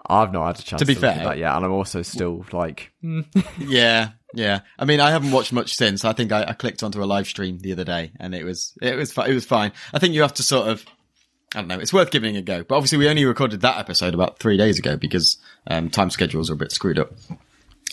[0.07, 2.01] I've not had a chance To be look at fair- that yet, and I'm also
[2.01, 2.91] still like
[3.59, 4.09] Yeah.
[4.33, 4.59] Yeah.
[4.77, 6.05] I mean, I haven't watched much since.
[6.05, 8.77] I think I, I clicked onto a live stream the other day and it was,
[8.81, 9.71] it was, it was fine.
[9.93, 10.85] I think you have to sort of,
[11.55, 11.79] I don't know.
[11.79, 12.63] It's worth giving it a go.
[12.63, 16.51] But obviously we only recorded that episode about three days ago because, um, time schedules
[16.51, 17.13] are a bit screwed up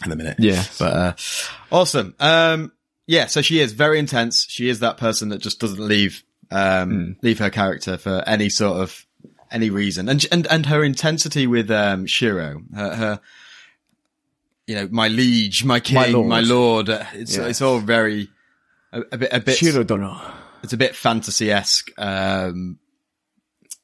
[0.04, 0.36] in a minute.
[0.38, 0.62] Yeah.
[0.78, 1.12] But, uh,
[1.72, 2.14] awesome.
[2.20, 2.72] Um,
[3.06, 3.28] yeah.
[3.28, 4.44] So she is very intense.
[4.46, 8.82] She is that person that just doesn't leave, um, leave her character for any sort
[8.82, 9.06] of,
[9.50, 10.08] any reason.
[10.10, 13.20] And, and, and her intensity with, um, Shiro, her, her,
[14.66, 16.28] you know, my liege, my king, lord.
[16.28, 16.88] my lord.
[16.88, 18.28] It's, it's all very,
[18.92, 19.58] a, a bit, a bit,
[20.62, 21.90] it's a bit fantasy-esque.
[21.98, 22.78] Um,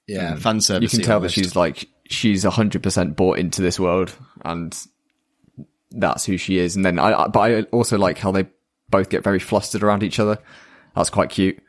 [0.07, 0.91] yeah, fan service.
[0.91, 0.93] Mm.
[0.93, 4.13] You can tell that she's like she's hundred percent bought into this world,
[4.45, 4.77] and
[5.91, 6.75] that's who she is.
[6.77, 8.47] And then I, but I also like how they
[8.91, 10.39] both get very flustered around each other.
[10.97, 11.63] That's quite cute.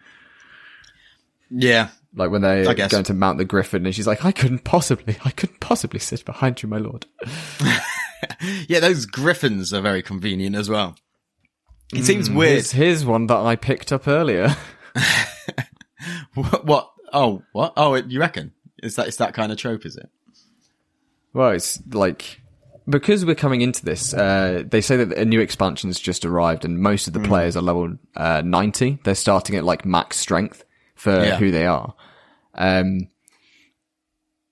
[1.49, 5.17] yeah, Like when they're going to mount the griffin, and she's like, "I couldn't possibly,
[5.23, 7.05] I couldn't possibly sit behind you, my lord."
[8.67, 8.79] yeah.
[8.79, 10.95] Those griffins are very convenient as well.
[11.93, 12.51] It seems weird.
[12.53, 14.55] Here's, here's one that I picked up earlier.
[16.33, 16.89] What, what?
[17.13, 17.73] Oh, what?
[17.77, 18.51] Oh, you reckon?
[18.81, 19.85] Is that it's that kind of trope?
[19.85, 20.09] Is it?
[21.31, 22.41] well, it's like
[22.89, 24.13] because we're coming into this.
[24.13, 27.61] Uh, they say that a new expansion's just arrived, and most of the players are
[27.61, 28.99] level uh, ninety.
[29.03, 31.37] They're starting at like max strength for Yeah.
[31.37, 31.93] who they are.
[32.55, 33.07] Um,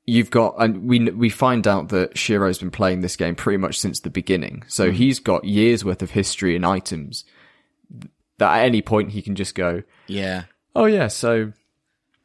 [0.06, 3.80] you've got, and we we find out that Shiro's been playing this game pretty much
[3.80, 4.64] since the beginning.
[4.68, 4.96] So Hmm.
[4.96, 7.24] he's got years worth of history and items
[8.38, 10.44] that at any point he can just go, Yeah.
[10.76, 11.52] Oh yeah, so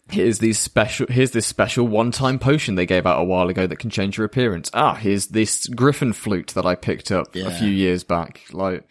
[0.08, 3.66] here's these special here's this special one time potion they gave out a while ago
[3.66, 4.70] that can change your appearance.
[4.72, 7.48] Ah, here's this griffin flute that I picked up Yeah.
[7.48, 8.42] a few years back.
[8.52, 8.84] Like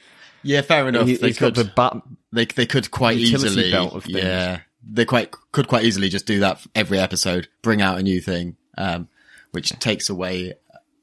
[0.44, 1.08] Yeah, fair enough.
[1.08, 1.56] he, they could.
[1.56, 1.96] the bat
[2.34, 3.72] they they could quite easily.
[4.08, 8.20] yeah, they quite could quite easily just do that every episode, bring out a new
[8.20, 9.08] thing, um,
[9.52, 10.54] which takes away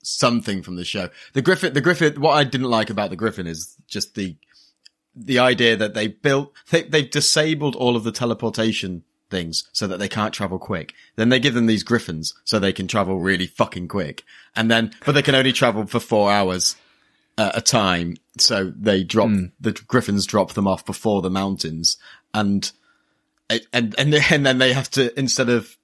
[0.03, 1.09] something from the show.
[1.33, 4.37] The Griffin, the Griffin, what I didn't like about the Griffin is just the,
[5.15, 9.99] the idea that they built, they, they've disabled all of the teleportation things so that
[9.99, 10.93] they can't travel quick.
[11.17, 14.25] Then they give them these griffins so they can travel really fucking quick.
[14.55, 16.77] And then, but they can only travel for four hours
[17.39, 18.17] at a time.
[18.39, 19.31] So they drop,
[19.61, 21.97] the griffins drop them off before the mountains
[22.35, 22.71] and,
[23.73, 25.77] and, and, and then they have to, instead of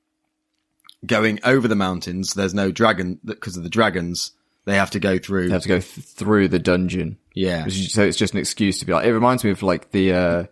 [1.06, 4.32] going over the mountains, there's no dragon because of the dragons.
[4.64, 5.44] They have to go through.
[5.46, 7.16] You have to go th- through the dungeon.
[7.34, 7.66] Yeah.
[7.66, 10.12] Is- So it's just an excuse to be like, it reminds me of like the,
[10.12, 10.44] uh,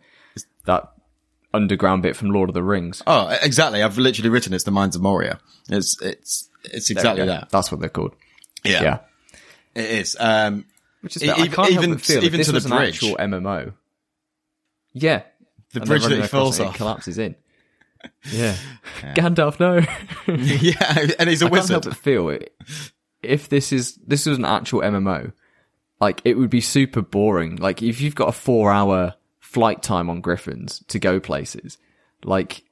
[0.65, 0.93] that
[1.53, 3.03] underground bit from Lord of the Rings.
[3.07, 3.83] Oh, exactly.
[3.83, 5.39] I've literally written it's the Mines of Moria.
[5.69, 7.51] It's, it's, it's exactly that.
[7.51, 8.15] That's what they're called.
[8.65, 8.83] Yeah.
[8.83, 8.99] Yeah.
[9.75, 10.17] It is.
[10.19, 10.65] Um,
[11.03, 12.95] Which is, E- I even- can't even- feel even to the bridge.
[12.97, 13.75] actual MMO.
[14.95, 15.23] Yeah.
[15.73, 16.75] the bridge that falls off.
[16.77, 17.35] collapses in.
[18.33, 18.57] Yeah.
[19.14, 19.77] Gandalf, no.
[20.35, 21.14] yeah.
[21.19, 21.71] And he's a I can't wizard.
[21.71, 22.55] help but feel it.
[23.23, 25.33] If this is this was an actual MMO,
[26.01, 27.57] like it would be super boring.
[27.57, 31.79] Like if you've got a four hour flight time on Griffins to go places,
[32.25, 32.64] like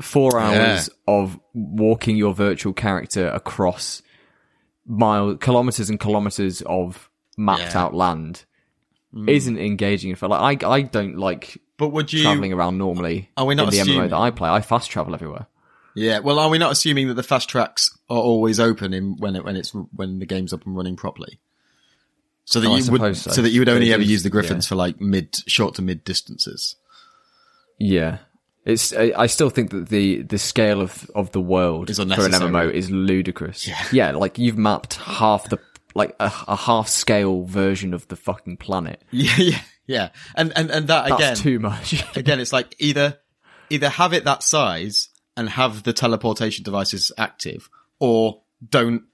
[0.00, 4.02] four hours of walking your virtual character across
[4.86, 7.78] mile kilometers and kilometers of mapped Yeah.
[7.82, 8.44] Out land
[9.14, 9.28] mm.
[9.28, 10.14] isn't engaging.
[10.14, 13.30] For like I I don't like But would you, traveling around normally.
[13.36, 14.48] Are we not in the assuming- MMO that I play?
[14.50, 15.46] I fast travel everywhere.
[15.94, 16.20] yeah.
[16.20, 19.44] Well, are we not assuming that the fast tracks are always open in when it,
[19.44, 21.40] when it's, when the game's up and running properly?
[22.44, 23.30] So that Oh, you would, so.
[23.32, 23.42] so.
[23.42, 24.68] that you would only ever use the griffins yeah.
[24.68, 26.76] for like mid, short to mid distances.
[27.78, 28.18] Yeah.
[28.64, 28.92] It's.
[28.94, 32.10] I, I still think that the the scale of of the world Is for an.
[32.10, 33.68] MMO is ludicrous.
[33.92, 34.12] Yeah.
[34.12, 35.58] like you've mapped half the
[35.94, 39.02] like a, a half scale version of the fucking planet.
[39.10, 39.34] Yeah.
[39.38, 39.60] Yeah.
[39.86, 40.10] Yeah.
[40.34, 42.04] And, and, and that That's again, too much.
[42.16, 43.18] again, it's like either,
[43.70, 47.68] either have it that size and have the teleportation devices active
[47.98, 49.04] or don't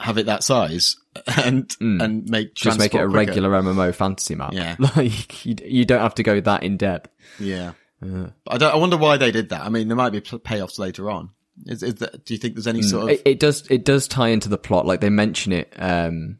[0.00, 0.96] have it that size
[1.36, 2.52] and, and make, Hmm.
[2.54, 3.08] Just make it a quicker.
[3.08, 4.52] regular MMO fantasy map.
[4.52, 4.76] Yeah.
[4.96, 7.10] like you, you don't have to go that in depth.
[7.38, 7.72] Yeah.
[8.00, 9.62] But I don't, I wonder why they did that.
[9.62, 11.30] I mean, there might be payoffs later on.
[11.66, 14.06] Is, is that, do you think there's any sort of, It, it does it does
[14.06, 14.86] tie into the plot.
[14.86, 16.38] Like they mention it um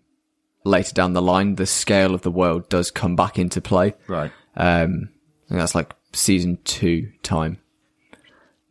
[0.65, 1.55] later down the line.
[1.55, 3.95] The scale of the world does come back into play.
[4.07, 4.33] right.
[4.57, 5.11] Um,
[5.49, 7.59] think that's like season two time.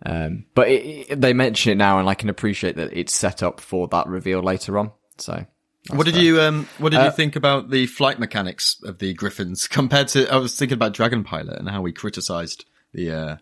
[0.06, 3.42] Um, but it, it, they mention it now, and I can appreciate that it's set
[3.42, 4.92] up for that reveal later on.
[5.18, 5.46] So,
[5.90, 9.14] What did you, um, what Uh, did you think about the flight mechanics of the
[9.16, 13.38] Griffins compared to, I was thinking about Dragon Pilot and how we criticized the, uh,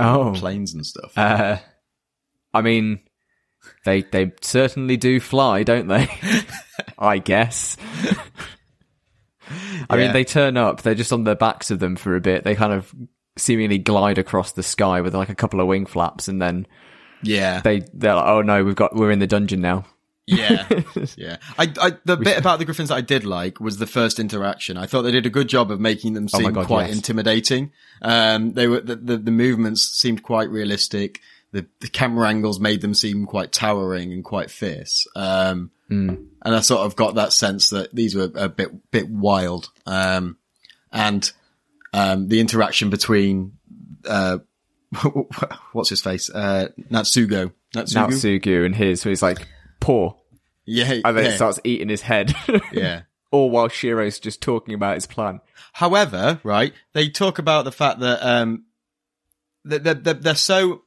[0.00, 1.16] oh, planes and stuff.
[1.16, 1.58] uh,
[2.52, 3.00] I mean,
[3.84, 6.08] they they certainly do fly, don't they?
[7.00, 7.76] I guess.
[9.88, 9.96] I Yeah.
[9.96, 10.82] mean, they turn up.
[10.82, 12.44] They're just on the backs of them for a bit.
[12.44, 12.94] They kind of
[13.36, 16.66] seemingly glide across the sky with like a couple of wing flaps, and then
[17.22, 17.60] yeah.
[17.60, 19.86] they they're like, "Oh no, we've got we're in the dungeon now."
[20.26, 20.68] Yeah,
[21.16, 21.38] yeah.
[21.58, 24.76] I, I, the bit about the Griffins that I did like was the first interaction.
[24.76, 26.96] I thought they did a good job of making them Oh seem God, quite yes.
[26.96, 27.72] intimidating.
[28.02, 31.20] Um, they were the, the the movements seemed quite realistic.
[31.52, 35.06] The the camera angles made them seem quite towering and quite fierce.
[35.16, 36.10] Um, Hmm.
[36.42, 39.70] and I sort of got that sense that these were a bit bit wild.
[39.86, 40.36] Um,
[40.92, 41.28] and
[41.92, 43.54] um, the interaction between
[44.04, 44.38] uh,
[45.72, 49.46] what's his face, uh, Natsugo, Natsugo, Natsugu and his, so he's like,
[49.80, 50.16] poor.
[50.64, 52.34] yeah, And then yeah, starts eating his head.
[52.72, 53.02] yeah.
[53.32, 55.40] All while Shiro's just talking about his plan.
[55.72, 58.64] However, right, they talk about the fact that um,
[59.64, 60.82] they're, they're, they're so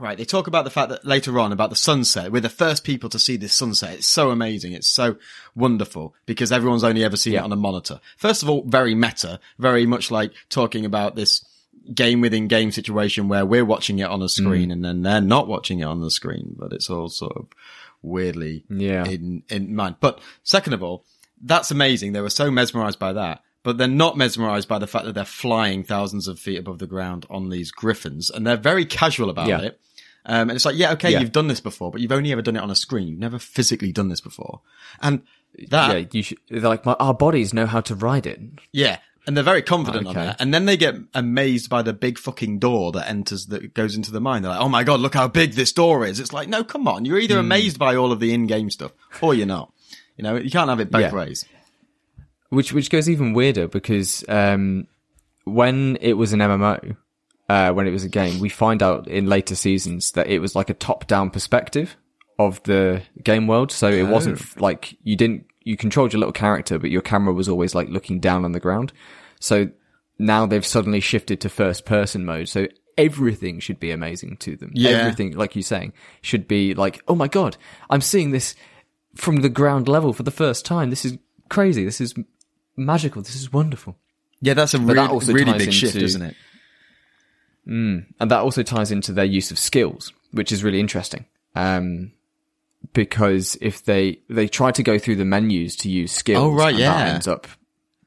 [0.00, 0.16] right.
[0.16, 2.32] They talk about the fact that later on about the sunset.
[2.32, 3.94] We're the first people to see this sunset.
[3.94, 4.72] It's so amazing.
[4.72, 5.16] It's so
[5.54, 8.00] wonderful because everyone's only ever seen it on a monitor.
[8.16, 11.44] First of all, very meta, very much like talking about this
[11.92, 14.72] game within game situation where we're watching it on a screen mm.
[14.72, 17.46] and then they're not watching it on the screen, but it's all sort of
[18.02, 19.04] weirdly Yeah.
[19.04, 19.96] in in mind.
[20.00, 21.04] But second of all,
[21.42, 22.12] that's amazing.
[22.12, 25.24] They were so mesmerized by that, but they're not mesmerized by the fact that they're
[25.24, 29.48] flying thousands of feet above the ground on these griffins, and they're very casual about
[29.48, 29.60] Yeah.
[29.62, 29.80] it.
[30.26, 31.20] Um, and it's like, yeah, okay, Yeah.
[31.20, 33.08] you've done this before, but you've only ever done it on a screen.
[33.08, 34.60] You've never physically done this before,
[35.02, 35.22] and
[35.68, 38.40] that, yeah, you should, they're like, our bodies know how to ride it.
[38.72, 38.98] yeah.
[39.26, 40.38] And they're very confident on that.
[40.38, 44.10] And then they get amazed by the big fucking door that enters, that goes into
[44.10, 44.42] the mine.
[44.42, 46.20] They're like, oh my God, look how big this door is.
[46.20, 47.06] It's like, no, come on.
[47.06, 49.72] You're either amazed by all of the in-game stuff or you're not.
[50.18, 51.14] You know, you can't have it both Yeah.
[51.14, 51.46] ways.
[52.54, 54.86] Which which goes even weirder because um,
[55.44, 56.96] when it was an MMO,
[57.48, 60.54] uh, when it was a game, we find out in later seasons that it was
[60.54, 61.96] like a top-down perspective
[62.38, 63.70] of the game world.
[63.70, 67.32] So it wasn't f- like you didn't you controlled your little character, but your camera
[67.32, 68.92] was always like looking down on the ground.
[69.40, 69.70] So
[70.18, 72.48] now they've suddenly shifted to first-person mode.
[72.48, 74.70] So everything should be amazing to them.
[74.74, 74.90] Yeah.
[74.90, 77.56] Everything, like you're saying, should be like, oh my god,
[77.90, 78.54] I'm seeing this
[79.14, 80.90] from the ground level for the first time.
[80.90, 81.84] This is crazy.
[81.84, 82.14] This is
[82.76, 83.22] magical.
[83.22, 83.96] This is wonderful.
[84.40, 86.36] Yeah, that's a that really, also really big shift, isn't it?
[87.66, 91.24] And that also ties into their use of skills, which is really interesting.
[91.54, 92.12] Um,
[92.92, 96.44] because if they, they try to go through the menus to use skills.
[96.44, 96.98] Oh, right, and yeah.
[96.98, 97.46] That ends up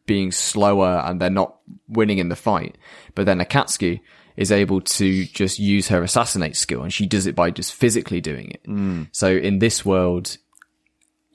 [0.06, 2.78] being slower and they're not winning in the fight.
[3.16, 4.02] But then Akatsuki
[4.36, 8.22] is able to just use her assassinate skill and she does it by just physically
[8.22, 8.64] doing it.
[8.66, 9.08] Mm.
[9.12, 10.38] So in this world,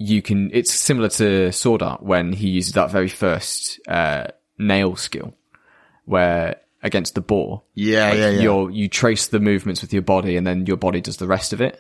[0.03, 4.27] you can, it's similar to Sword Art when he uses that very first, uh,
[4.59, 5.35] nail skill
[6.05, 7.63] where against the boar.
[7.75, 8.43] Yeah, Like, yeah, yeah.
[8.43, 11.53] You're, you trace the movements with your body and then your body does the rest
[11.53, 11.79] of it.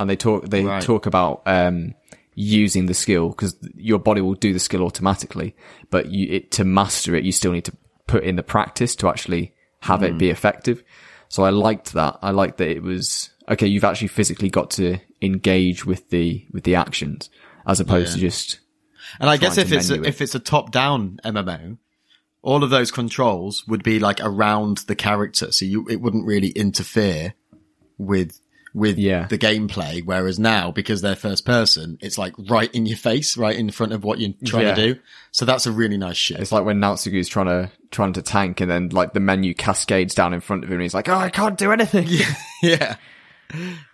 [0.00, 0.82] And they talk, they Right.
[0.82, 1.94] talk about, um,
[2.34, 5.56] using the skill because your body will do the skill automatically,
[5.90, 7.76] but you, it, to master it, you still need to
[8.06, 10.18] put in the practice to actually have it Hmm.
[10.18, 10.82] be effective.
[11.28, 12.18] So I liked that.
[12.22, 16.64] I liked that it was, okay, you've actually physically got to engage with the, with
[16.64, 17.28] the actions
[17.68, 18.58] as opposed to just,
[19.20, 20.06] And I guess if it's a, it.
[20.06, 21.78] if it's a top down MMO,
[22.42, 26.48] all of those controls would be like around the character, so you it wouldn't really
[26.50, 27.34] interfere
[27.98, 28.40] with
[28.74, 29.26] with Yeah.
[29.26, 30.04] the gameplay.
[30.04, 33.92] Whereas now, because they're first person, it's like right in your face, right in front
[33.92, 34.74] of what you're trying Yeah.
[34.74, 35.00] to do.
[35.32, 36.40] So that's a really nice shift.
[36.40, 40.14] It's like when Naotsugu's trying to trying to tank, and then like the menu cascades
[40.14, 42.34] down in front of him, and he's like, "Oh, I can't do anything." yeah.
[42.62, 42.96] Yeah.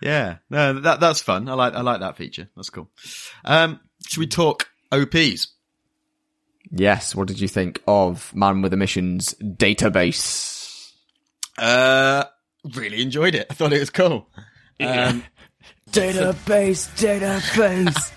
[0.01, 1.47] Yeah, no, that, that's fun.
[1.47, 2.49] I like, I like that feature.
[2.55, 2.89] That's cool.
[3.43, 5.47] Um, should we talk OPs?
[6.71, 7.15] yes.
[7.15, 10.91] What did you think of Man with a Mission's database?
[11.57, 12.25] Uh,
[12.75, 13.47] really enjoyed it.
[13.49, 14.27] I thought it was cool.
[14.79, 15.23] Um,
[15.91, 18.11] Database, database,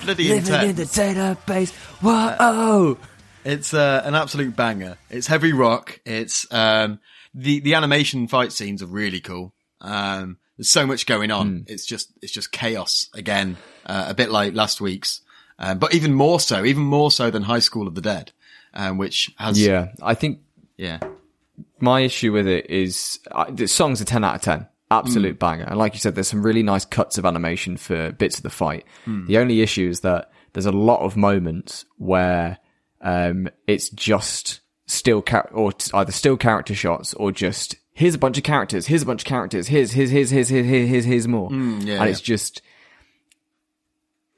[0.04, 0.70] bloody intense.
[0.70, 1.72] In the database.
[2.00, 2.96] Whoa!
[3.44, 4.96] It's uh, an absolute banger.
[5.10, 6.00] It's heavy rock.
[6.06, 7.00] It's um,
[7.34, 9.52] the the animation fight scenes are really cool.
[9.82, 11.64] Um, there's so much going on.
[11.66, 15.20] It's just it's just chaos again, uh, a bit like last week's,
[15.58, 18.32] um, but even more so, even more so than High School of the Dead,
[18.74, 20.40] um, which has Yeah, I think
[20.76, 21.00] yeah.
[21.80, 25.64] my issue with it is uh, the song's a 10 out of 10 absolute banger.
[25.64, 28.50] And like you said there's some really nice cuts of animation for bits of the
[28.50, 28.84] fight.
[29.06, 32.58] The only issue is that there's a lot of moments where
[33.00, 38.18] um it's just still char- or t- either still character shots or just here's a
[38.18, 41.04] bunch of characters here's a bunch of characters here's here's here's here's here's here's, here's,
[41.04, 41.50] here's more.
[41.50, 42.62] Mm, yeah, and it's just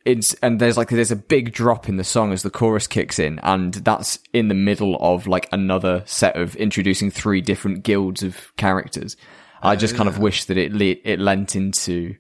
[0.04, 3.18] it's and there's like there's a big drop in the song as the chorus kicks
[3.18, 8.22] in and that's in the middle of like another set of introducing three different guilds
[8.22, 9.16] of characters.
[9.62, 12.16] I oh, just kind of wish that it le- it lent into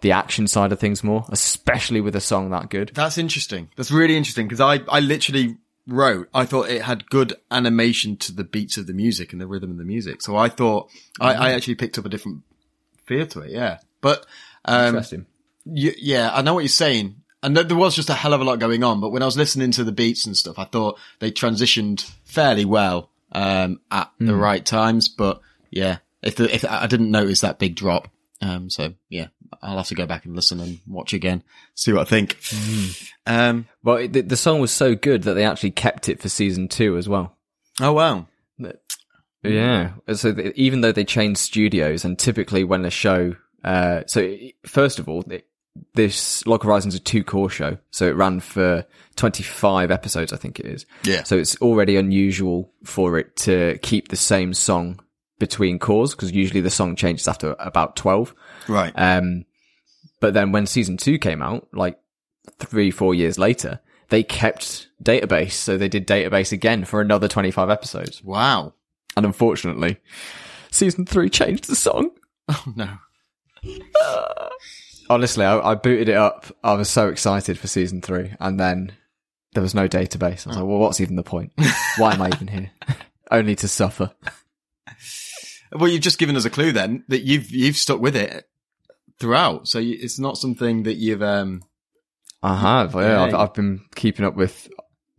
[0.00, 2.90] the action side of things more especially with a song that good.
[2.92, 3.68] That's interesting.
[3.76, 8.32] That's really interesting because I, I literally wrote, I thought it had good animation to
[8.32, 10.22] the beats of the music and the rhythm of the music.
[10.22, 10.90] So I thought,
[11.20, 11.56] I, I mm.
[11.56, 12.42] actually picked up a different
[13.06, 13.50] feel to it.
[13.50, 13.78] Yeah.
[14.00, 14.26] But,
[14.64, 15.26] um, interesting
[15.64, 17.16] Y- yeah, I know what you're saying.
[17.42, 19.36] And there was just a hell of a lot going on, but when I was
[19.36, 23.10] listening to the beats and stuff, I thought they transitioned fairly well
[34.02, 36.96] it, the, the song was so good that they actually kept it for season two
[36.96, 37.36] as well
[37.80, 38.26] oh wow.
[39.42, 39.92] Yeah.
[40.14, 44.54] So th- even though they changed studios, and typically when a show, uh, so it-
[44.66, 45.46] first of all, it,
[45.94, 50.60] this Log Horizon's a two core show, so it ran for 25 episodes, I think
[50.60, 50.86] it is.
[51.04, 51.22] Yeah.
[51.24, 55.00] So it's already unusual for it to keep the same song
[55.42, 58.32] between cores, because usually the song changes after about 12.
[58.68, 58.92] Right.
[58.94, 59.44] Um,
[60.20, 61.98] but then when season two came out, like
[62.60, 65.50] three, four years later, they kept database.
[65.50, 68.22] So they did database again for another 25 episodes.
[68.22, 68.74] wow.
[69.16, 69.98] And unfortunately,
[70.70, 72.12] season three changed the song.
[72.48, 72.98] Oh no.
[75.10, 76.46] Honestly, I, I booted it up.
[76.62, 78.92] I was so excited for season three, and then
[79.54, 80.46] there was no database.
[80.46, 81.52] I was like, well, what's even the point?
[81.98, 82.70] Why am I even here?
[83.30, 84.12] Only to suffer.
[85.74, 88.48] Well, you've just given us a clue then that you've, you've stuck with it
[89.18, 89.68] throughout.
[89.68, 91.62] So it's not something that you've, um,
[92.42, 92.94] I have.
[92.94, 93.22] Yeah, Yeah.
[93.22, 94.68] I've, I've been keeping up with.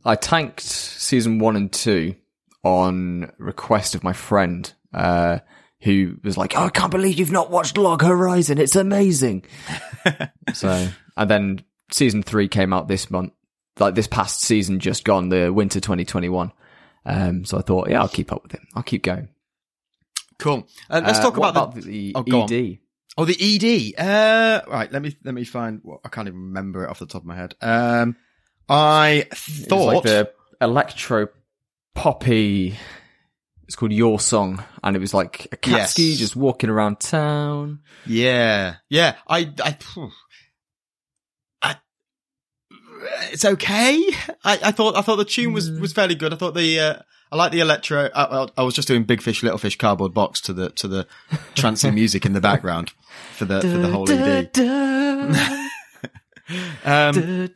[0.06, 2.16] I tanked season one and two
[2.64, 5.40] on request of my friend, uh,
[5.82, 8.58] who was like, "Oh, I can't believe you've not watched Log Horizon.
[8.58, 9.46] It's amazing."
[10.54, 13.32] so, and then season three came out this month,
[13.80, 16.52] like this past season just gone, the winter 2021.
[17.06, 18.62] Um, so I thought, yeah, I'll keep up with it.
[18.76, 19.30] I'll keep going.
[20.44, 20.68] Cool.
[20.90, 22.44] Uh, let's Uh, talk what about, the, the, Oh.
[22.44, 22.80] ED.
[23.18, 23.38] oh, the
[23.96, 24.00] ED.
[24.00, 24.92] Uh, right.
[24.92, 27.26] Let me, let me find what I can't even remember it off the top of
[27.26, 27.56] my head.
[27.62, 28.18] Um,
[28.68, 30.32] I It was thought, like the
[30.62, 31.30] electro
[31.96, 32.76] poppy
[33.68, 36.18] It's called Your Song, and it was like Akatsuki Yes.
[36.20, 37.80] just walking around town.
[38.06, 39.16] Yeah, yeah.
[39.28, 39.50] I.
[39.64, 39.78] I
[43.32, 44.02] it's okay.
[44.44, 46.34] I, I thought, I thought the tune was was fairly good.
[46.34, 46.96] I thought the, uh,
[47.32, 48.10] I like the electro.
[48.14, 50.88] I, I- I was just doing Big Fish, Little Fish cardboard box to the to
[50.88, 51.08] the
[51.56, 52.92] trancing music in the background
[53.34, 55.60] for the for the whole ED.
[56.86, 57.50] Um,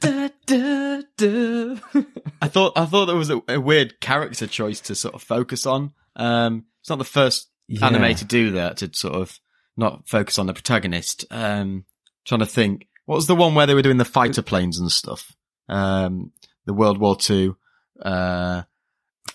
[2.42, 5.66] I thought I thought there was a, a weird character choice to sort of focus
[5.66, 5.94] on.
[6.16, 7.86] Um, it's not the first Yeah.
[7.86, 9.40] anime to do that to sort of
[9.76, 11.26] not focus on the protagonist.
[11.32, 11.86] Um,
[12.26, 14.92] trying to think, what was the one where they were doing the fighter planes and
[14.92, 15.36] stuff?
[15.68, 16.32] Um,
[16.66, 17.58] the World War Two.
[18.00, 18.62] Uh,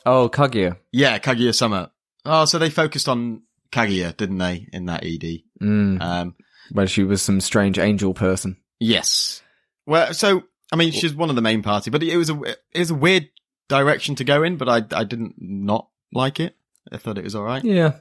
[0.06, 0.76] Oh, Kaguya.
[0.92, 1.90] yeah, Kaguya Sama.
[2.24, 3.42] Oh, so they focused on
[3.72, 5.42] Kaguya, didn't they, in that ED?
[5.60, 6.34] Mm, Um,
[6.72, 8.56] where she was some strange angel person.
[8.80, 9.42] Yes.
[9.86, 12.78] Well, so I mean, she's one of the main party, but it was a it
[12.78, 13.28] was a weird
[13.68, 16.56] direction to go in, but I I didn't not like it.
[16.90, 17.62] I thought it was all right.
[17.64, 17.92] Yeah.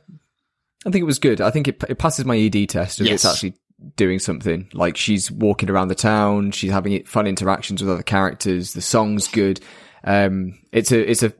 [0.85, 1.39] I think it was good.
[1.41, 3.33] I think it, it passes my ED test if it's Yes.
[3.33, 3.53] actually
[3.95, 4.69] doing something.
[4.73, 9.27] Like she's walking around the town, she's having fun interactions with other characters, the song's
[9.27, 9.59] good.
[10.03, 11.33] Um, it's a, it's a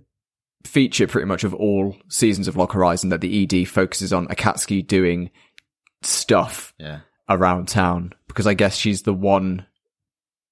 [0.66, 4.86] feature pretty much of all seasons of Log Horizon that the ED focuses on Akatsuki
[4.86, 5.32] doing
[6.04, 7.00] stuff Yeah.
[7.30, 9.66] around town because I guess she's the one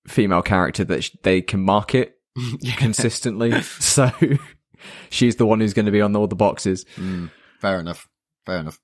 [0.08, 2.18] female character that sh- they can market
[2.78, 3.62] consistently.
[3.80, 4.12] so
[5.10, 6.86] she's the one who's going to be on all the boxes.
[6.96, 7.30] Mm,
[7.62, 8.08] fair enough.
[8.46, 8.80] Fair enough.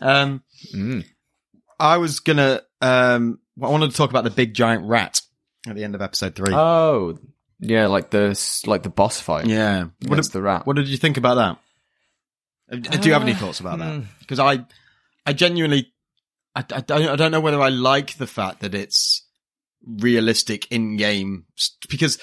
[0.00, 0.42] Um,
[0.74, 1.04] Mm.
[1.78, 5.20] I was gonna um, I wanted to talk about the big giant rat
[5.66, 6.54] at the end of episode three.
[6.54, 7.18] Oh,
[7.60, 9.46] yeah, like the like the boss fight.
[9.46, 9.84] yeah.
[10.02, 10.66] What, against the rat.
[10.66, 11.58] what did you think about that?
[12.70, 13.94] Uh, Do you have any thoughts about that?
[13.94, 14.00] hmm.
[14.20, 14.66] Because I,
[15.24, 15.92] I genuinely,
[16.54, 19.22] I, I, don't, I don't know whether I like the fact that it's
[19.86, 21.44] realistic in-game,
[21.88, 22.18] because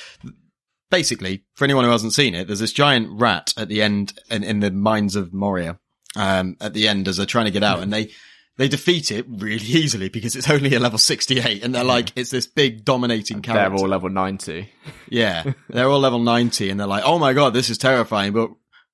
[0.92, 4.44] basically, for anyone who hasn't seen it, there's this giant rat at the end, in,
[4.44, 5.80] in the mines of Moria,
[6.16, 8.12] um, at the end as they're trying to get out, and they,
[8.58, 12.30] they defeat it really easily because it's only a level 68, and they're like, it's
[12.30, 13.70] this big dominating character.
[13.70, 14.72] They're all level ninety.
[15.10, 18.50] Yeah, they're all level 90 and they're like, oh my god, this is terrifying, but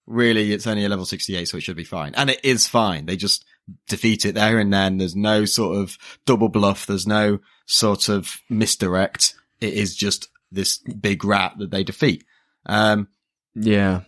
[0.05, 2.13] really it's only a level 68, so it should be fine.
[2.15, 3.05] And it is fine.
[3.05, 3.45] They just
[3.87, 4.97] defeat it there and then.
[4.97, 6.85] There's no sort of double bluff.
[6.85, 9.33] There's no sort of misdirect.
[9.61, 12.25] It is just this big rat that they defeat.
[12.65, 13.07] Um,
[13.55, 14.01] Yeah,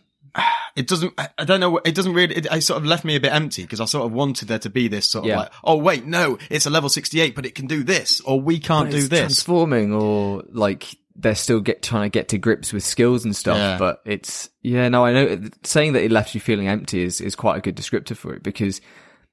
[0.75, 3.19] it doesn't, I don't know, it doesn't really, it, it sort of left me a
[3.19, 5.37] bit empty because I sort of wanted there to be this sort of Yeah.
[5.39, 8.59] like, oh wait, no, it's a level 68, but it can do this, or we
[8.59, 9.19] can't But do it's this.
[9.19, 13.57] transforming, or like they're still get trying to get to grips with skills and stuff.
[13.57, 13.77] Yeah.
[13.77, 17.35] But it's yeah, no, I know saying that it left you feeling empty is is
[17.35, 18.79] quite a good descriptor for it because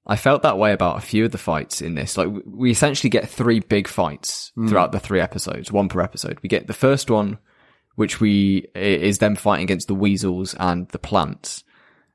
[0.06, 2.16] I felt that way about a few of the fights in this.
[2.18, 4.66] Like we essentially get three big fights Hmm.
[4.68, 6.38] throughout the three episodes, one per episode.
[6.42, 7.38] We get the first one,
[7.98, 11.64] which we is them fighting against the weasels and the plants.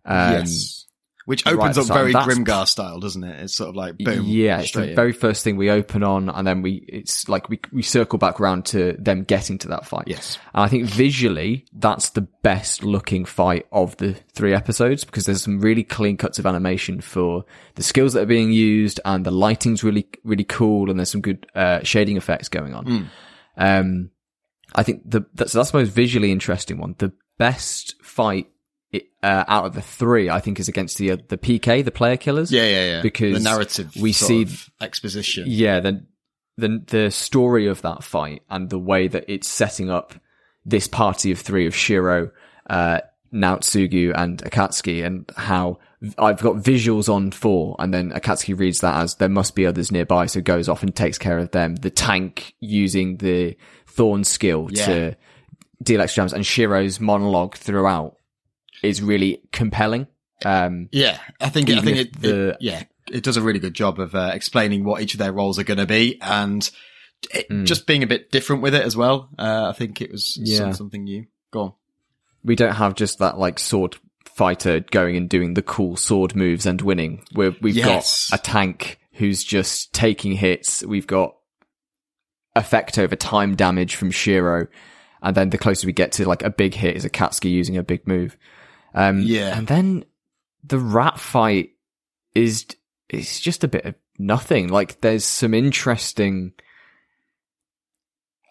[0.05, 0.85] Um, yes.
[1.25, 3.43] Which opens at up very That's- Grimgar style, doesn't it?
[3.43, 4.23] It's sort of like boom.
[4.25, 4.95] Yeah, it's the in.
[4.95, 8.39] very first thing we open on, and then we it's like we we circle back
[8.39, 10.05] around to them getting to that fight.
[10.07, 10.37] Yes.
[10.53, 15.43] and I think visually that's the best looking fight of the three episodes because there's
[15.43, 17.43] some really clean cuts of animation for
[17.75, 21.21] the skills that are being used, and the lighting's really really cool, and there's some
[21.21, 22.85] good uh, shading effects going on.
[22.85, 23.07] Mm.
[23.57, 24.09] Um,
[24.75, 26.95] I think the that's that's the most visually interesting one.
[26.97, 28.47] The best fight
[29.23, 32.17] uh, out of the three, I think, is against the uh, the PK, the player
[32.17, 32.51] killers.
[32.51, 33.01] Yeah, yeah, yeah.
[33.01, 34.47] Because the narrative we see-
[34.81, 35.45] exposition.
[35.47, 36.05] Yeah, the
[36.57, 40.13] the the story of that fight and the way that it's setting up
[40.65, 42.31] this party of three of Shiro,
[42.69, 42.99] uh,
[43.33, 45.79] Naotsugu and Akatsuki and how
[46.17, 49.91] I've got visuals on four and then Akatsuki reads that as there must be others
[49.91, 51.75] nearby so goes off and takes care of them.
[51.75, 53.57] The tank using the
[53.95, 54.85] thorn skill Yeah.
[54.85, 55.15] to
[55.81, 58.15] deal extra damage and Shiro's monologue throughout
[58.81, 60.07] is really compelling.
[60.45, 63.73] Um, Yeah, I think I think it, the- it yeah it does a really good
[63.73, 66.69] job of uh, explaining what each of their roles are going to be and
[67.33, 67.65] it, Mm.
[67.65, 69.29] just being a bit different with it as well.
[69.37, 70.71] Uh, I think it was Yeah.
[70.71, 71.25] something new.
[71.51, 71.73] Go on.
[72.45, 76.65] we don't have just that like sword fighter going and doing the cool sword moves
[76.65, 77.23] and winning.
[77.33, 78.29] We're, we've Yes.
[78.29, 80.83] got a tank who's just taking hits.
[80.83, 81.35] We've got
[82.55, 84.67] effect over time damage from Shiro.
[85.21, 87.83] And then the closer we get to like a big hit is Akatsuki using a
[87.83, 88.37] big move.
[88.93, 89.57] Um, Yeah.
[89.57, 90.05] And then
[90.63, 91.71] the rat fight
[92.35, 92.65] is,
[93.09, 94.67] is just a bit of nothing.
[94.67, 96.53] Like there's some interesting,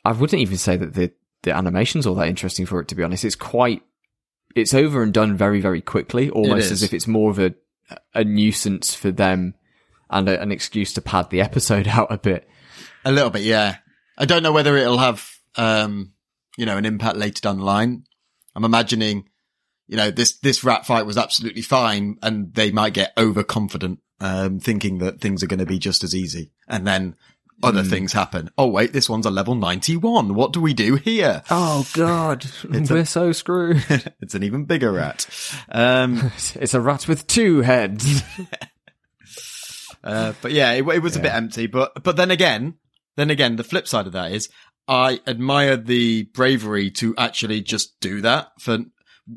[0.05, 3.03] I wouldn't even say that the, the animation's all that interesting for it, to be
[3.03, 3.24] honest.
[3.24, 3.82] It's quite,
[4.55, 7.55] it's over and done very, very quickly, almost as if it's more of a,
[8.14, 9.55] a nuisance for them
[10.11, 12.48] and a, an excuse to pad the episode out a bit.
[13.05, 13.76] A little bit, yeah.
[14.18, 16.12] I don't know whether it'll have, um,
[16.56, 18.04] you know, an impact later down the line.
[18.54, 19.28] I'm imagining,
[19.88, 24.60] you know, this, this rat fight was absolutely fine and they might get overconfident, um,
[24.60, 26.52] thinking that things are going to be just as easy.
[26.68, 27.16] And then
[27.62, 28.50] other things happen.
[28.58, 30.34] Oh wait, this one's a level 91.
[30.34, 31.42] What do we do here?
[31.50, 33.84] Oh God, we're so screwed.
[34.20, 35.26] it's an even bigger rat.
[35.68, 38.22] Um, it's a rat with two heads.
[40.02, 42.74] uh, but yeah, it, it was a bit empty, but, but then again,
[43.16, 44.48] then again, the flip side of that is
[44.88, 48.78] I admire the bravery to actually just do that for,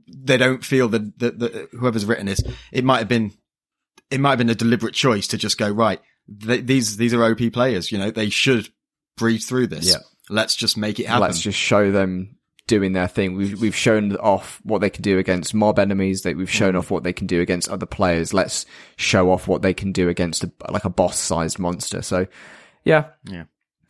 [0.07, 3.31] they don't feel that, that, that whoever's written this, it might have been,
[4.09, 5.99] it might have been a deliberate choice to just go, right,
[6.41, 8.69] th- these, these are OP players, you know, they should
[9.17, 9.89] breathe through this.
[9.89, 9.99] Yeah.
[10.29, 11.21] Let's just make it happen.
[11.21, 13.35] Let's just show them doing their thing.
[13.35, 16.23] We've we've shown off what they can do against mob enemies.
[16.23, 16.79] That we've shown mm.
[16.79, 18.33] off what they can do against other players.
[18.33, 18.65] Let's
[18.95, 22.01] show off what they can do against a, like a boss-sized monster.
[22.01, 22.27] So,
[22.83, 23.43] yeah, Yeah.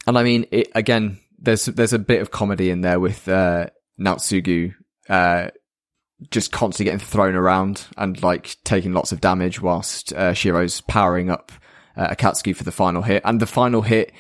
[0.08, 3.68] And I mean, it, again, there's there's a bit of comedy in there with uh,
[4.00, 4.74] Naotsugu
[5.10, 5.50] uh,
[6.32, 11.30] just constantly getting thrown around and like taking lots of damage whilst uh, Shiro's powering
[11.30, 11.52] up
[11.98, 13.22] uh, Akatsuki for the final hit.
[13.26, 14.14] And the final hit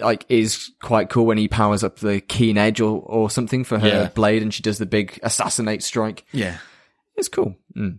[0.00, 3.78] like is quite cool when he powers up the keen edge or, or something for
[3.78, 4.08] her Yeah.
[4.08, 6.24] blade and she does the big assassinate strike.
[6.32, 6.58] Yeah.
[7.16, 7.54] It's cool.
[7.76, 7.98] Mm.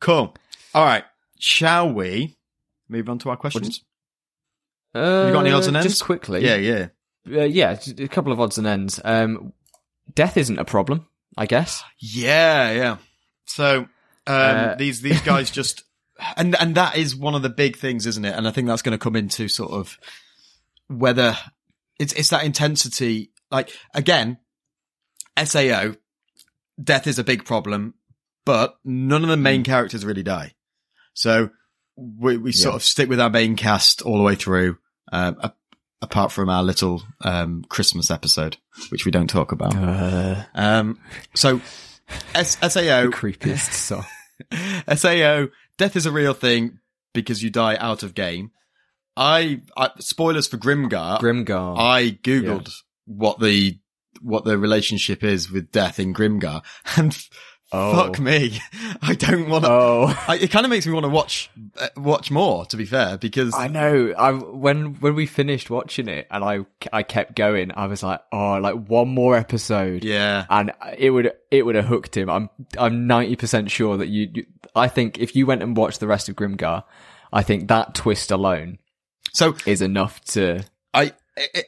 [0.00, 0.34] Cool.
[0.74, 1.04] All right.
[1.38, 2.36] Shall we
[2.88, 3.82] move on to our questions?
[4.94, 5.88] Uh, you got any odds and ends?
[5.88, 6.44] Just quickly.
[6.44, 6.86] Yeah, yeah.
[7.26, 9.00] Uh, yeah, a couple of odds and ends.
[9.04, 9.52] Um,
[10.14, 11.82] death isn't a problem, I guess.
[11.98, 12.96] Yeah, yeah.
[13.46, 13.88] So um,
[14.26, 15.84] Uh, these these guys just
[16.36, 18.34] and and that is one of the big things, isn't it?
[18.36, 19.98] And I think that's going to come into sort of
[20.88, 21.36] whether
[21.98, 23.32] it's it's that intensity.
[23.50, 24.38] Like again,
[25.42, 25.94] SAO
[26.82, 27.94] death is a big problem,
[28.44, 30.52] but none of the main characters really die.
[31.14, 31.50] So
[31.96, 32.76] we we sort Yeah.
[32.76, 34.78] of stick with our main cast all the way through.
[35.12, 35.52] Um, a-
[36.02, 38.56] apart from our little um, Christmas episode,
[38.90, 39.74] which we don't talk about.
[39.74, 40.98] Uh, Um,
[41.34, 41.60] so
[42.34, 44.04] S- SAO, creepiest song.
[44.94, 45.46] SAO,
[45.78, 46.78] death is a real thing
[47.14, 48.50] because you die out of game.
[49.16, 51.20] I, I spoilers for Grimgar.
[51.20, 51.78] Grimgar.
[51.78, 52.70] I googled
[53.06, 53.78] what the
[54.20, 56.62] what the relationship is with death in Grimgar,
[56.96, 57.16] and
[57.76, 57.92] Oh.
[57.96, 58.60] fuck me,
[59.02, 59.70] I don't want to.
[59.70, 60.24] oh.
[60.28, 62.64] I, it kind of makes me want to watch uh, watch more.
[62.66, 64.12] To be fair, because I know.
[64.16, 68.20] I when when we finished watching it and I I kept going, I was like,
[68.32, 70.04] oh, like one more episode.
[70.04, 72.30] yeah, And it would it would have hooked him.
[72.30, 72.48] I'm
[72.78, 74.46] I'm ninety percent sure that you, you.
[74.74, 76.84] I think if you went and watched the rest of Grimgar,
[77.32, 78.78] I think that twist alone
[79.32, 80.64] so is enough to.
[80.92, 81.12] I-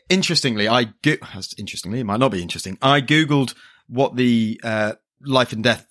[0.08, 1.16] interestingly, I go-
[1.58, 2.78] interestingly, it might not be interesting.
[2.80, 3.54] I googled
[3.88, 5.84] what the uh, life and death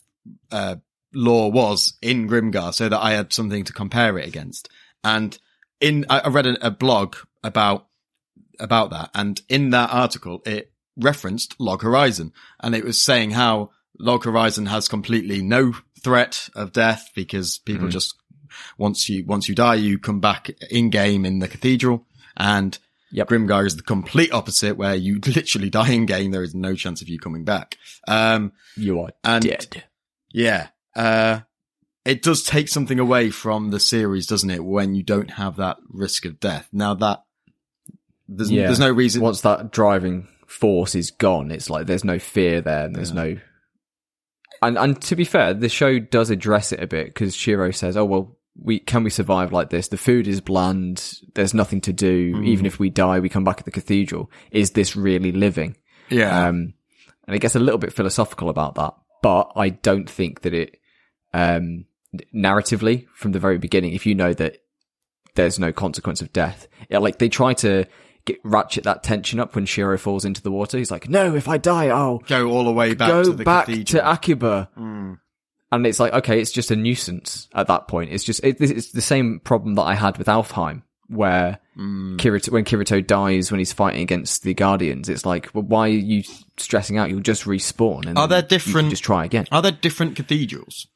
[0.51, 0.75] uh,
[1.13, 4.69] law was in Grimgar, so that I had something to compare it against.
[5.03, 5.37] And
[5.79, 7.87] in I read a, a blog about
[8.59, 13.71] about that, and in that article, it referenced Log Horizon, and it was saying how
[13.99, 15.73] Log Horizon has completely no
[16.03, 18.15] threat of death because people just
[18.77, 22.05] once you once you die, you come back in game in the cathedral,
[22.37, 22.77] and
[23.11, 23.29] Yep.
[23.29, 26.31] Grimgar is the complete opposite, where you literally die in game.
[26.31, 27.77] There is no chance of you coming back.
[28.09, 29.83] Um, You are And- dead.
[30.35, 31.39] Yeah, uh,
[32.03, 34.63] it does take something away from the series, doesn't it?
[34.63, 36.67] When you don't have that risk of death.
[36.73, 37.23] Now that
[38.27, 38.65] there's Yeah.
[38.67, 39.21] there's no reason.
[39.21, 43.37] Once that driving force is gone, it's like there's no fear there, and there's no.
[44.61, 47.95] And and to be fair, the show does address it a bit because Shiro says,
[47.97, 49.87] "Oh well, we can we survive like this?
[49.89, 51.19] The food is bland.
[51.33, 52.41] There's nothing to do.
[52.43, 54.29] Even if we die, we come back at the cathedral.
[54.51, 55.75] Is this really living?"
[56.09, 56.73] yeah, Um,
[57.27, 58.93] and it gets a little bit philosophical about that,
[59.25, 60.77] but I don't think that it,
[61.33, 61.85] um,
[62.31, 64.59] narratively from the very beginning, if you know that
[65.33, 67.85] there's no consequence of death, yeah, like they try to
[68.25, 70.77] get ratchet that tension up when Shiro falls into the water.
[70.77, 73.43] He's like, no, if I die, I'll go all the way back go to the
[73.43, 74.03] back cathedral.
[74.03, 74.69] to Akiba.
[74.77, 75.19] Mm.
[75.71, 78.11] And it's like, okay, it's just a nuisance at that point.
[78.11, 82.15] It's just, it, it's the same problem that I had with Alfheim, where Mm.
[82.17, 85.91] Kirito, when Kirito dies when he's fighting against the Guardians, it's like, well, why are
[85.91, 86.23] you
[86.55, 87.09] stressing out?
[87.09, 88.05] You'll just respawn.
[88.05, 89.45] And Are there different- just try again.
[89.51, 90.87] Are there different cathedrals?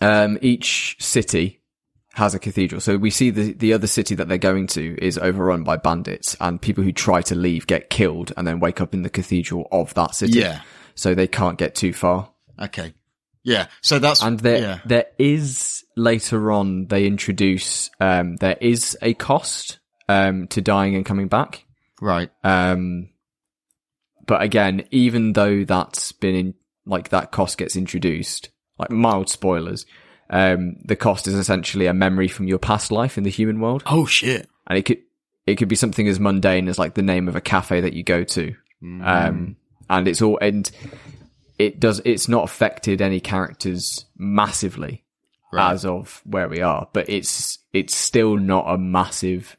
[0.00, 1.60] Um, each city
[2.14, 2.80] has a cathedral.
[2.80, 6.36] So we see the, the other city that they're going to is overrun by bandits
[6.40, 9.68] and people who try to leave get killed and then wake up in the cathedral
[9.72, 10.38] of that city.
[10.38, 10.60] Yeah.
[10.94, 12.30] So they can't get too far.
[12.58, 12.94] Okay.
[13.42, 13.66] Yeah.
[13.80, 14.78] So that's And there, yeah.
[14.84, 19.78] there is later on, they introduce, um, there is a cost,
[20.08, 21.64] um, to dying and coming back.
[22.00, 22.30] right.
[22.44, 23.10] Um,
[24.26, 26.54] but again, even though that's been in,
[26.86, 29.86] like that cost gets introduced, like mild spoilers,
[30.28, 33.82] um, the cost is essentially a memory from your past life in the human world.
[33.86, 34.48] Oh shit.
[34.66, 34.98] And it could,
[35.46, 38.04] it could be something as mundane as like the name of a cafe that you
[38.04, 38.54] go to.
[38.82, 39.06] Mm.
[39.06, 39.56] Um,
[39.88, 40.70] and it's all, and
[41.60, 42.00] it does.
[42.04, 45.04] It's not affected any characters massively
[45.52, 45.72] Right.
[45.72, 49.56] as of where we are, but it's it's still not a massive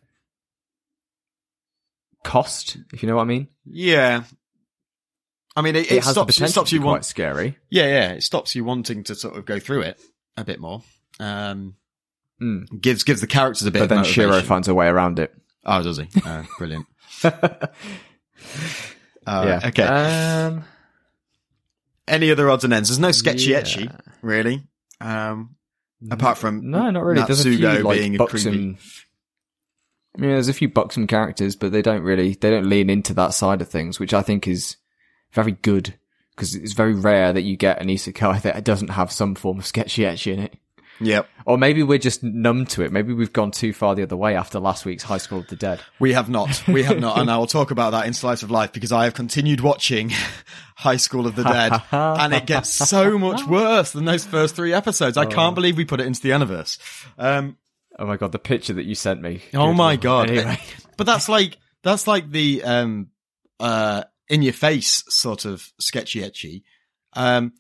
[2.23, 2.77] cost.
[2.93, 4.23] If you know what I mean, Yeah.
[5.55, 7.57] I mean, it, it, has the stops, it stops to you want, quite scary.
[7.69, 9.99] yeah, yeah, it stops you wanting to sort of go through it
[10.37, 10.81] a bit more.
[11.19, 11.75] Um,
[12.41, 12.81] Mm.
[12.81, 15.31] gives, gives the characters a bit But then Shiro finds a way around it.
[15.65, 16.07] Oh, does he?
[16.25, 16.85] Oh, brilliant.
[19.23, 19.67] Uh, yeah.
[19.67, 19.83] Okay.
[19.83, 20.63] Um,
[22.11, 22.89] Any other odds and ends?
[22.89, 23.61] There's no sketchy yeah.
[23.61, 24.67] ecchi, really.
[24.99, 25.55] Um,
[26.11, 27.23] apart from no, not really.
[27.23, 28.77] There's a few like being a buxom.
[30.17, 33.33] Yeah, there's a few buxom characters, but they don't really they don't lean into that
[33.33, 34.75] side of things, which I think is
[35.31, 35.95] very good
[36.35, 39.65] because it's very rare that you get an isekai that doesn't have some form of
[39.65, 40.55] sketchy ecchi in it.
[41.01, 41.27] Yep.
[41.45, 42.91] Or maybe we're just numb to it.
[42.91, 45.55] Maybe we've gone too far the other way after last week's High School of the
[45.55, 45.81] Dead.
[45.99, 46.63] We have not.
[46.67, 47.17] We have not.
[47.17, 50.11] And I will talk about that in Slice of Life because I have continued watching
[50.75, 54.73] High School of the Dead and it gets so much worse than those first three
[54.73, 55.17] episodes.
[55.17, 56.77] I can't believe we put it into the Aniverse.
[57.17, 57.57] Um,
[57.99, 59.41] Oh my god, the picture that you sent me.
[59.53, 59.95] oh my.
[59.95, 60.29] God.
[60.29, 60.59] Anyway.
[60.97, 63.07] But that's like, that's like the, um,
[63.59, 66.61] uh, in your face sort of sketchy ecchi.
[67.13, 67.53] Um,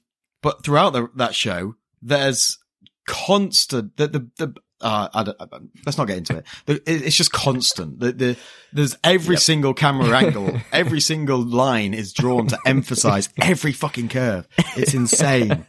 [0.43, 2.59] but throughout the, that show, there's
[3.05, 6.81] constant, the, the, the, uh, I don't, I don't- let's not get into it.
[6.87, 7.99] It's just constant.
[7.99, 8.37] The, the,
[8.73, 14.47] there's every single camera angle, every single line is drawn to emphasize every fucking curve.
[14.75, 15.65] It's insane.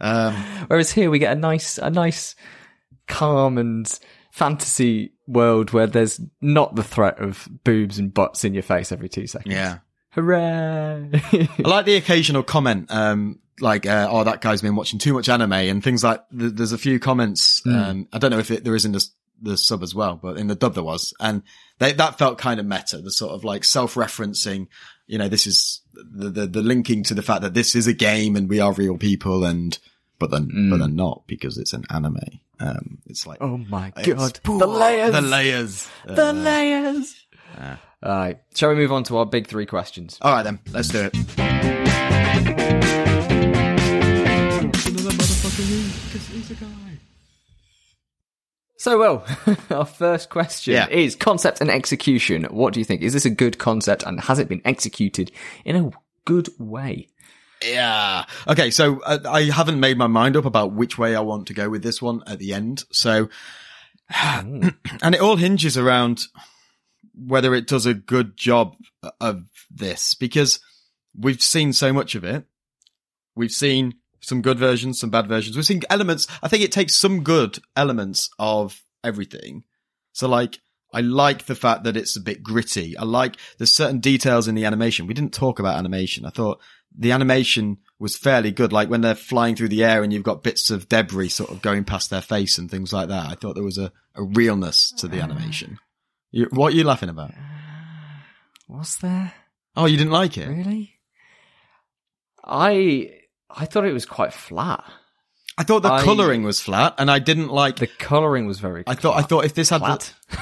[0.00, 0.34] Um,
[0.68, 2.34] Whereas here we get a nice, a nice,
[3.08, 3.98] calm and
[4.32, 9.08] fantasy world where there's not the threat of boobs and butts in your face every
[9.08, 9.52] two seconds.
[9.54, 9.78] yeah.
[10.18, 11.10] Hooray!
[11.14, 15.28] I like the occasional comment, um, like, uh, oh, that guy's been watching too much
[15.28, 18.64] anime and things like, th- there's a few comments, um, I don't know if it,
[18.64, 19.06] there is in the,
[19.40, 21.42] the sub as well, but in the dub there was, and
[21.78, 24.66] they, that felt kind of meta, the sort of like self-referencing,
[25.06, 27.94] you know, this is the, the, the linking to the fact that this is a
[27.94, 29.78] game and we are real people and,
[30.18, 32.18] but then, but then not because it's an anime.
[32.60, 35.88] Um, it's like, oh my god, the layers, the layers.
[36.04, 37.26] the layers.
[38.02, 40.18] All right, shall we move on to our big three questions?
[40.22, 42.28] All right then, let's do it.
[48.76, 49.24] So, well,
[49.70, 50.88] our first question Yeah.
[50.88, 52.44] is concept and execution.
[52.44, 53.02] What do you think?
[53.02, 55.32] Is this a good concept and has it been executed
[55.64, 55.90] in a
[56.24, 57.08] good way?
[57.64, 58.24] Yeah.
[58.46, 58.70] Okay.
[58.70, 61.68] So uh, I haven't made my mind up about which way I want to go
[61.68, 62.84] with this one at the end.
[62.92, 63.28] So,
[64.22, 66.22] and it all hinges around
[67.26, 68.76] whether it does a good job
[69.20, 70.60] of this because
[71.18, 72.44] we've seen so much of it.
[73.34, 75.56] We've seen some good versions, some bad versions.
[75.56, 76.26] We've seen elements.
[76.42, 79.64] I think it takes some good elements of everything.
[80.12, 80.58] So like,
[80.92, 82.96] I like the fact that it's a bit gritty.
[82.96, 85.06] I like there's certain details in the animation.
[85.06, 86.24] We didn't talk about animation.
[86.24, 86.60] I thought
[86.96, 88.72] the animation was fairly good.
[88.72, 91.60] Like when they're flying through the air and you've got bits of debris sort of
[91.60, 93.26] going past their face and things like that.
[93.26, 95.24] I thought there was a, a realness to the ah.
[95.24, 95.78] animation.
[96.30, 97.32] You, what are you laughing about?
[98.68, 99.32] Was there
[99.76, 100.48] Oh, you didn't like it?
[100.48, 100.94] really?
[102.44, 103.10] I
[103.50, 104.84] I thought it was quite flat.
[105.56, 108.84] I thought the I- coloring was flat and I didn't like The coloring was very.
[108.86, 110.14] I thought I thought if this had flat.
[110.30, 110.38] the,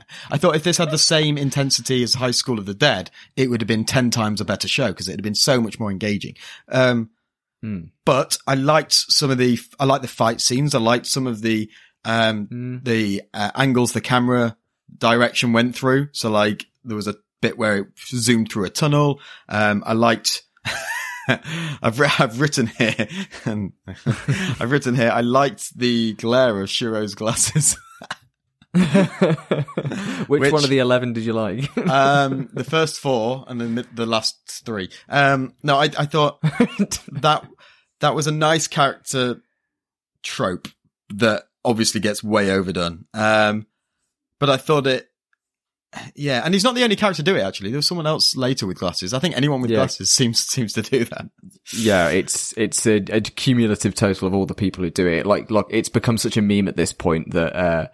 [0.30, 3.50] I thought if this had the same intensity as High School of the Dead, it
[3.50, 5.78] would have been ten times a better show because it would have been so much
[5.78, 6.36] more engaging.
[6.68, 7.10] Um,
[7.62, 7.88] Hmm.
[8.06, 10.74] but I liked some of the I liked the fight scenes.
[10.74, 11.70] I liked some of the
[12.06, 12.78] um Hmm.
[12.84, 14.56] the uh, angles the camera
[14.98, 16.08] direction went through.
[16.12, 19.20] So like there was a bit where it zoomed through a tunnel.
[19.48, 20.42] Um, I liked.
[21.28, 23.06] I've I've written here,
[23.44, 25.10] and I've written here.
[25.10, 27.76] I liked the glare of Shiro's glasses.
[28.72, 28.88] Which,
[30.28, 31.76] Which- one of the eleven did you like?
[31.78, 34.90] um, the first four and then the, the last three.
[35.08, 37.46] Um, no, I, I thought that
[38.00, 39.40] that was a nice character
[40.22, 40.68] trope
[41.10, 43.06] that obviously gets way overdone.
[43.14, 43.66] Um,
[44.40, 45.06] but I thought it,
[46.14, 47.42] yeah, and he's not the only character to do it.
[47.42, 49.12] Actually, there was someone else later with glasses.
[49.12, 49.78] I think anyone with Yeah.
[49.78, 51.26] glasses seems seems to do that.
[51.76, 55.26] yeah, it's it's a, a cumulative total of all the people who do it.
[55.26, 57.88] Like, look, it's become such a meme at this point that uh,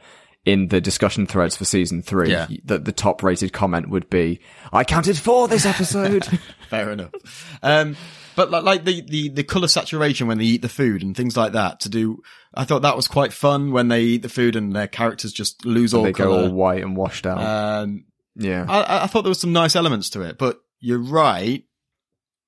[0.44, 2.46] in the discussion threads for season three, Yeah.
[2.66, 4.40] that the top rated comment would be,
[4.72, 6.26] "I counted four this episode."
[6.68, 7.58] Fair enough.
[7.62, 7.96] Um,
[8.36, 11.36] but like, like the, the, the color saturation when they eat the food and things
[11.36, 12.22] like that to do,
[12.54, 15.64] I thought that was quite fun when they eat the food and their characters just
[15.64, 17.38] lose all they go all white and washed out.
[17.42, 18.04] Um,
[18.36, 21.64] yeah, I- I, thought there was some nice elements to it, but you're right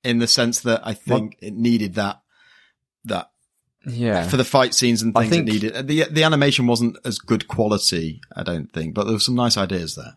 [0.05, 2.20] in the sense that I think it needed that,
[3.07, 3.30] that
[3.86, 4.28] yeah.
[4.28, 5.89] for the fight scenes and I think- it needed.
[5.89, 9.57] The, the animation wasn't as good quality, I don't think, but there were some nice
[9.57, 10.16] ideas there.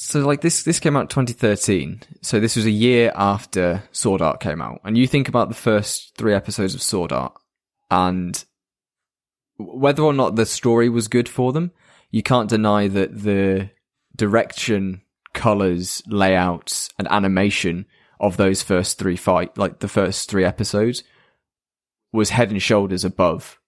[0.00, 4.38] So like this this came out 2013 so this was a year after sword art
[4.38, 4.80] came out.
[4.84, 7.32] And you think about the first three episodes of sword art
[7.90, 8.44] and
[9.56, 11.72] whether or not the story was good for them
[12.12, 13.70] you can't deny that the
[14.14, 15.02] direction
[15.34, 17.84] colors layouts and animation
[18.20, 21.02] of those first three fight like the first three episodes
[22.12, 23.58] was head and shoulders above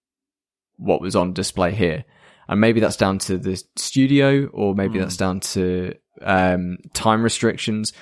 [0.77, 2.05] what was on display here
[2.51, 5.01] and maybe that's down to the studio or maybe Hmm.
[5.01, 7.95] that's down to um, time restrictions.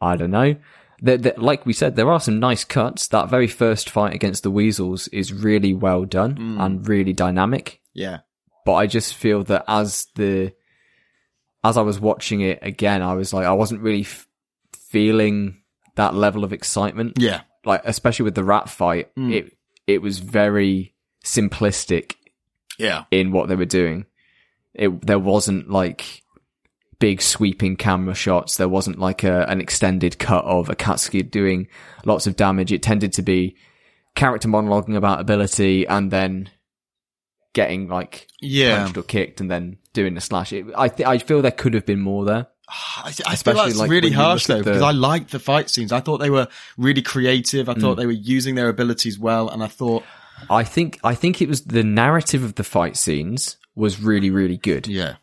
[0.00, 0.56] I don't know.
[1.02, 3.08] There- there- like we said, there are some nice cuts.
[3.08, 6.60] That very first fight against the Weasels is really well done Hmm.
[6.60, 7.80] and really dynamic.
[7.92, 8.20] Yeah.
[8.64, 10.52] But I just feel that as the
[11.64, 14.28] as I was watching it again, I was like, I wasn't really f-
[14.90, 15.62] feeling
[15.96, 17.14] that level of excitement.
[17.18, 17.40] Yeah.
[17.64, 19.32] Like, especially with the rat fight, Mm.
[19.34, 19.52] it
[19.86, 20.94] it was very
[21.24, 22.14] simplistic
[22.78, 23.04] Yeah.
[23.10, 24.06] in what they were doing.
[24.74, 26.22] It there wasn't like
[26.98, 28.56] big sweeping camera shots.
[28.56, 31.68] There wasn't like a, an extended cut of Akatsuki doing
[32.04, 32.72] lots of damage.
[32.72, 33.56] It tended to be
[34.14, 36.50] character monologuing about ability and then
[37.54, 38.78] getting like Yeah.
[38.84, 40.52] punched or kicked and then doing the slash.
[40.52, 42.46] It, I th- I feel there could have been more there.
[42.68, 45.92] I, I feel that's like, really harsh though, the- because I liked the fight scenes.
[45.92, 47.68] I thought they were really creative.
[47.68, 48.00] I thought Mm.
[48.00, 50.02] they were using their abilities well, and I thought,
[50.50, 54.56] I think I think it was the narrative of the fight scenes was really really
[54.56, 54.86] good.
[54.86, 55.16] yeah,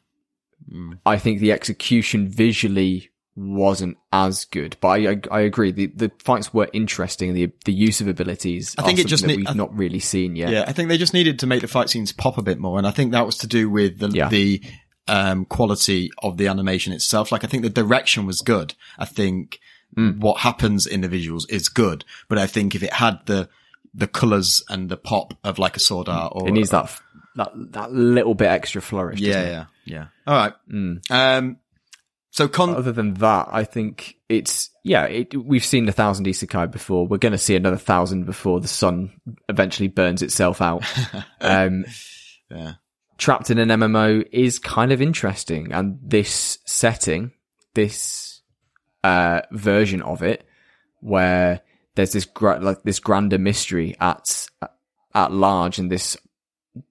[1.06, 6.12] I think the execution visually wasn't as good, but I I, I agree the the
[6.20, 7.34] fights were interesting.
[7.34, 8.76] The the use of abilities.
[8.78, 10.50] I think it just need- we've I- not really seen yet.
[10.52, 10.66] yeah.
[10.68, 12.86] I think they just needed to make the fight scenes pop a bit more, and
[12.88, 14.30] I think that was to do with the Yeah.
[14.30, 14.62] the
[15.08, 17.30] um, quality of the animation itself.
[17.30, 18.74] Like, I think the direction was good.
[18.98, 19.60] I think
[19.98, 20.18] Mm.
[20.20, 23.48] what happens in the visuals is good, but I think if it had the
[23.94, 26.90] the colors and the pop of like a sword art or It needs that
[27.36, 29.20] that that little bit extra flourish.
[29.20, 29.52] doesn't yeah, it?
[29.52, 30.06] yeah, yeah.
[30.28, 30.54] All right.
[30.72, 31.12] Mm.
[31.12, 31.58] Um,
[32.32, 35.06] so con- Other than that, I think it's yeah.
[35.06, 37.06] It, we've seen a thousand isekai before.
[37.08, 39.12] We're going to see another thousand before the sun
[39.50, 40.84] eventually burns itself out.
[41.42, 41.86] um,
[42.50, 42.74] yeah.
[43.20, 47.34] trapped in an MMO is kind of interesting, and this setting,
[47.76, 48.42] this
[49.04, 50.44] uh, version of it,
[51.02, 51.62] where
[51.96, 54.48] there's this gra- like this grander mystery at
[55.14, 56.18] at large, and this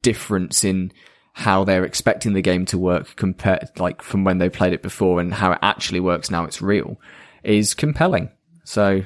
[0.03, 0.93] difference in
[1.35, 5.19] how they're expecting the game to work compared like from when they played it before
[5.19, 7.01] and how it actually works now it's real
[7.43, 8.31] is compelling
[8.65, 9.03] so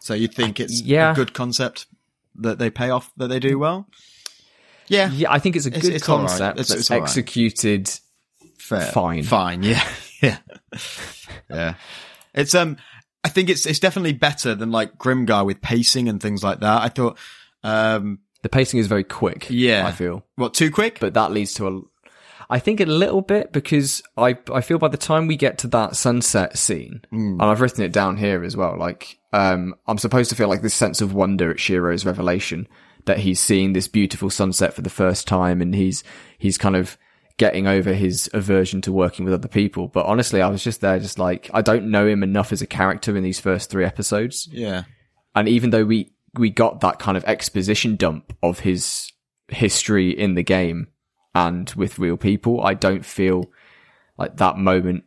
[0.00, 1.12] So you think it's yeah.
[1.12, 1.86] a good concept
[2.36, 3.86] that they pay off, that they do well?
[4.88, 6.16] Yeah, yeah i think it's a good it's right.
[6.16, 7.02] concept It's- that's it's right.
[7.02, 7.90] executed
[8.58, 9.22] fair, fine.
[9.22, 9.62] fine.
[9.62, 9.86] Yeah,
[10.22, 10.38] yeah,
[11.50, 11.74] yeah.
[12.34, 12.76] It's um,
[13.26, 16.82] I think it's it's definitely better than like Grimgar with pacing and things like that.
[16.82, 17.18] I thought,
[17.64, 19.84] um, the pacing is very quick Yeah.
[19.86, 20.98] i feel what too quick?
[21.00, 21.80] but that leads to a
[22.48, 25.66] I think a little bit because I I feel by the time we get to
[25.68, 28.78] that sunset scene, and I've written it down here as well.
[28.78, 32.68] Like, um, I'm supposed to feel like this sense of wonder at Shiro's revelation
[33.06, 36.04] that he's seeing this beautiful sunset for the first time, and he's
[36.38, 36.96] he's kind of
[37.38, 39.88] getting over his aversion to working with other people.
[39.88, 42.66] But honestly, I was just there, just like I don't know him enough as a
[42.66, 44.84] character in these first three episodes, yeah,
[45.34, 49.12] and even though we we got that kind of exposition dump of his
[49.48, 50.88] history in the game
[51.34, 53.50] and with real people, I don't feel
[54.16, 55.04] like that moment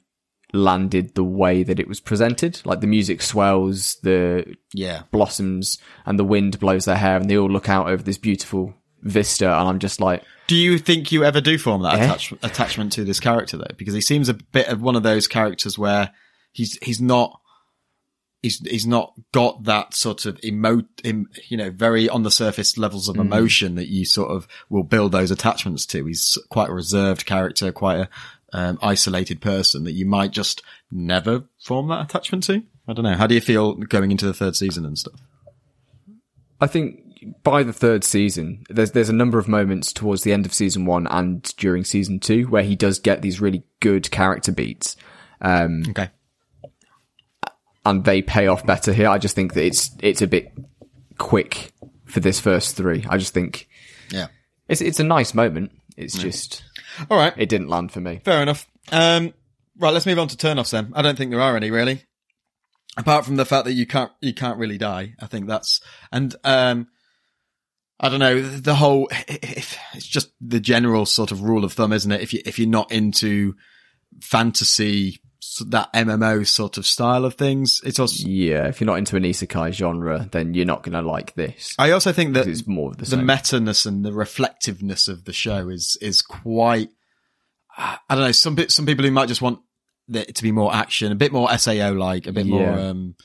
[0.54, 2.62] landed the way that it was presented.
[2.66, 5.04] Like the music swells, the yeah.
[5.12, 8.74] blossoms, and the wind blows their hair, and they all look out over this beautiful
[9.02, 12.06] vista, and I'm just like, Do you think you ever do form that Eh?
[12.06, 13.74] attach- attachment to this character though?
[13.78, 16.12] Because he seems a bit of one of those characters where
[16.52, 17.40] he's he's not
[18.42, 22.78] he's he's not got that sort of emo em, you know very on the surface
[22.78, 26.06] levels of emotion that you sort of will build those attachments to.
[26.06, 28.10] He's quite a reserved character, quite a
[28.52, 32.64] um, isolated person that you might just never form that attachment to.
[32.88, 33.14] I don't know.
[33.16, 35.20] How do you feel going into the third season and stuff?
[36.60, 37.02] I think
[37.44, 40.86] by the third season, there's there's a number of moments towards the end of season
[40.86, 44.96] one and during season two where he does get these really good character beats.
[45.42, 46.10] Um, Okay.
[47.86, 49.08] and they pay off better here.
[49.10, 50.52] I just think that it's it's a bit
[51.18, 51.74] quick
[52.06, 53.06] for this first three.
[53.10, 53.68] I just think
[54.12, 54.28] Yeah.
[54.68, 55.72] it's it's a nice moment.
[55.98, 56.64] It's just
[57.10, 57.34] All right.
[57.38, 58.22] it didn't land for me.
[58.24, 58.68] Fair enough.
[58.92, 59.34] Um,
[59.78, 60.92] right, let's move on to turnoffs then.
[60.96, 62.04] I don't think there are any really,
[62.98, 65.16] apart from the fact that you can't you can't really die.
[65.20, 66.88] I think that's and um,
[68.00, 69.10] I don't know the whole.
[69.28, 72.22] If, it's just the general sort of rule of thumb, isn't it?
[72.22, 73.56] If you if you're not into
[74.22, 75.20] fantasy,
[75.68, 78.28] that MMO sort of style of things, it's also.
[78.28, 81.76] Yeah, if you're not into an isekai genre, then you're not gonna like this.
[81.78, 83.26] I also think that it's more of the the same.
[83.26, 86.90] meta-ness and the reflectiveness of the show is is quite
[87.78, 89.60] I don't know some some people who might just want
[90.12, 92.90] it to be more action, a bit more SAO like, a bit more Yeah.
[92.90, 93.16] um,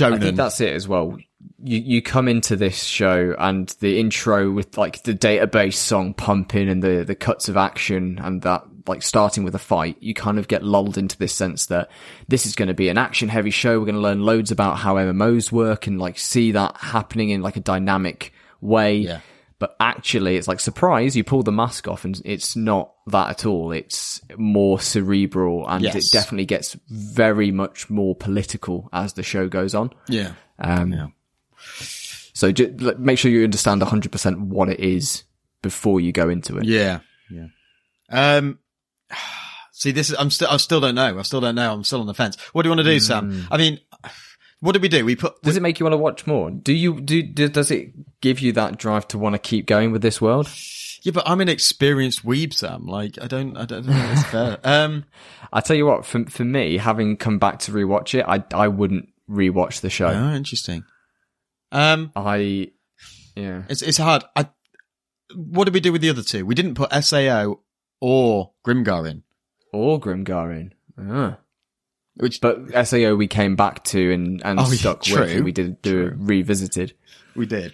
[0.00, 1.16] I think that's it as well.
[1.62, 6.68] You you come into this show and the intro with like the database song pumping
[6.68, 10.38] and the the cuts of action and that like starting with a fight, you kind
[10.38, 11.90] of get lulled into this sense that
[12.28, 13.78] this is going to be an action heavy show.
[13.78, 17.42] We're going to learn loads about how MMOs work and like see that happening in
[17.42, 18.96] like a dynamic way.
[18.98, 19.20] Yeah.
[19.58, 21.16] But actually, it's like surprise.
[21.16, 23.72] You pull the mask off, and it's not that at all.
[23.72, 25.96] It's more cerebral, and Yes.
[25.96, 29.90] it definitely gets very much more political as the show goes on.
[30.08, 30.32] yeah.
[30.58, 31.06] Um, Yeah.
[32.34, 35.24] So ju- like, make sure you understand 100% what it is
[35.62, 36.64] before you go into it.
[36.64, 37.00] Yeah.
[37.30, 37.46] Yeah.
[38.10, 38.58] Um,
[39.72, 41.18] see, this is, I'm still, I still don't know.
[41.18, 41.72] I still don't know.
[41.72, 42.36] I'm still on the fence.
[42.52, 43.46] What do you want to do, Sam?
[43.50, 43.80] I mean,
[44.60, 45.04] what did we do?
[45.04, 46.50] We put, Does it make you want to watch more?
[46.50, 49.92] Do you do, do does it give you that drive to want to keep going
[49.92, 50.48] with this world?
[51.02, 52.86] yeah, but I'm an experienced weeb, Sam.
[52.86, 54.58] Like, I don't, I don't know if it's fair.
[54.64, 55.04] Um,
[55.52, 58.68] I tell you what, for for me, having come back to rewatch it, I I
[58.68, 60.08] wouldn't rewatch the show.
[60.08, 60.84] oh, interesting.
[61.72, 62.70] Um, I
[63.34, 63.62] yeah.
[63.68, 64.24] it's, it's hard.
[64.34, 64.48] I,
[65.34, 66.46] what did we do with the other two?
[66.46, 67.60] We didn't put SAO
[68.00, 69.22] or Grimgar in,
[69.72, 70.70] Or Grimgarin.
[70.98, 71.38] Ah.
[72.16, 75.08] which But SAO we came back to and, and Oh, yeah, stuck with.
[75.08, 76.94] true, and We did do it revisited.
[77.34, 77.72] we did.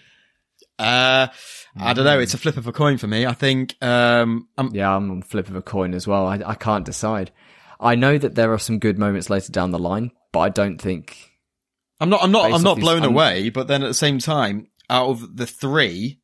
[0.79, 1.29] Uh,
[1.77, 2.19] I don't know.
[2.19, 3.25] It's a flip of a coin for me.
[3.27, 6.27] I think, um, I'm, Yeah, I'm on flip of a coin as well.
[6.27, 7.31] I, I can't decide.
[7.79, 10.79] I know that there are some good moments later down the line, but I don't
[10.81, 11.32] think.
[12.03, 15.09] I'm not, I'm not, I'm not blown away, but then at the same time, out
[15.09, 16.19] of the three,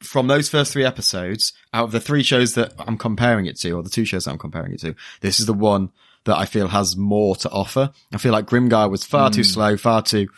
[0.00, 3.72] from those first three episodes, out of the three shows that I'm comparing it to,
[3.72, 5.90] or the two shows that I'm comparing it to, this is the one
[6.24, 7.90] that I feel has more to offer.
[8.12, 10.28] I feel like Grimgar was far too slow, far too,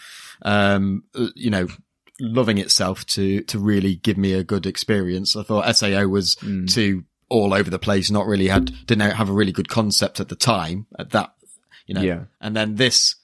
[0.43, 1.69] um, uh, you know,
[2.21, 5.37] loving itself to, to really give me a good experience.
[5.37, 6.37] I thought SAO was
[6.69, 10.29] too all over the place, not really had, didn't have a really good concept at
[10.31, 11.33] the time at that,
[11.87, 12.25] you know, Yeah.
[12.41, 13.15] and then this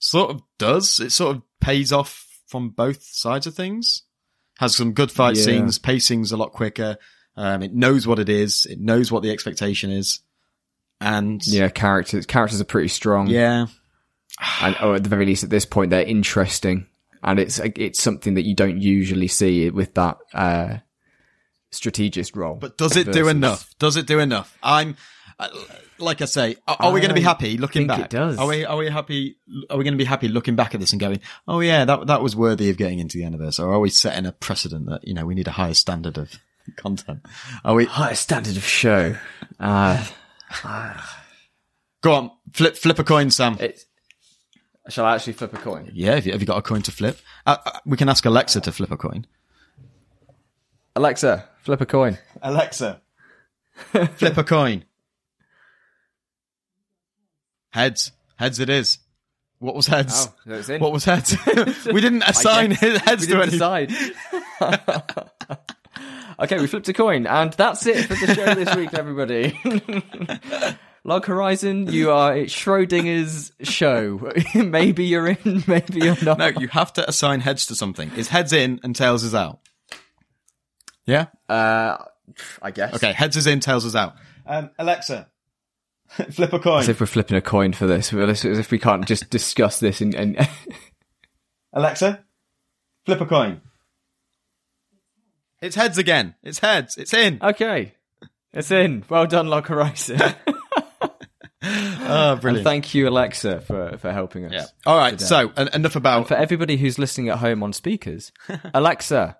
[0.00, 0.98] sort of does.
[0.98, 4.02] It sort of pays off from both sides of things.
[4.58, 5.44] Has some good fight Yeah.
[5.44, 6.96] scenes, pacing's a lot quicker.
[7.36, 8.66] Um, it knows what it is.
[8.68, 10.18] It knows what the expectation is.
[11.00, 13.28] And Yeah, characters characters are pretty strong.
[13.28, 13.66] yeah,
[14.60, 16.86] and or at the very least at this point they're interesting,
[17.22, 20.78] and it's it's something that you don't usually see with that uh,
[21.70, 22.56] strategist role.
[22.56, 23.70] but does it do enough?
[23.78, 24.58] Does it do enough?
[24.62, 24.96] I'm,
[25.38, 25.48] uh,
[26.00, 28.00] like I say, are, are we going to be happy looking think back?
[28.00, 28.38] it does.
[28.38, 29.36] Are we, are we happy?
[29.68, 32.06] Are we going to be happy looking back at this and going, oh yeah, that,
[32.06, 33.58] that was worthy of getting into the end of this?
[33.58, 36.32] Or are we setting a precedent that, you know, we need a higher standard of
[36.76, 37.20] content?
[37.64, 39.16] Are we, higher standard of show.
[39.58, 40.04] Uh,
[42.02, 43.56] go on, flip, flip a coin, Sam.
[43.60, 43.84] it,
[44.88, 45.90] shall I actually flip a coin?
[45.92, 47.18] Yeah, have you, have you got a coin to flip?
[47.46, 49.26] Uh, uh, we can ask Alexa to flip a coin.
[50.96, 52.18] Alexa, flip a coin.
[52.42, 53.00] Alexa,
[54.16, 54.84] flip a coin.
[57.70, 58.12] Heads.
[58.36, 58.98] Heads it is.
[59.58, 60.28] What was heads?
[60.28, 60.80] Oh, so it's in.
[60.80, 61.36] What was heads?
[61.86, 63.86] we didn't assign heads we to didn't any.
[63.86, 63.92] decide.
[66.40, 69.58] okay, we flipped a coin, and that's it for the show this week, everybody.
[71.04, 74.32] Log Horizon, you are it's Schrodinger's show.
[74.54, 76.38] maybe you're in, maybe you're not.
[76.38, 78.10] No, you have to assign heads to something.
[78.16, 79.60] Is heads in and tails is out?
[81.06, 81.26] Yeah?
[81.48, 81.98] Uh,
[82.62, 82.94] I guess.
[82.94, 84.14] Okay, heads is in, tails is out.
[84.46, 85.28] Um, Alexa,
[86.30, 86.80] flip a coin.
[86.80, 90.00] As if we're flipping a coin for this, as if we can't just discuss this
[90.00, 90.48] and, and
[91.72, 92.24] Alexa,
[93.06, 93.60] flip a coin.
[95.62, 96.34] It's heads again.
[96.42, 96.96] It's heads.
[96.96, 97.38] It's in.
[97.42, 97.94] okay,
[98.52, 99.04] it's in.
[99.08, 100.20] Well done, Log Horizon.
[100.20, 101.08] Oh,
[102.32, 102.64] and brilliant.
[102.64, 104.52] thank you, Alexa, for for helping us.
[104.52, 104.64] Yeah.
[104.86, 105.20] All right.
[105.20, 108.32] So en- enough about For everybody who's listening at home on speakers,
[108.72, 109.36] Alexa,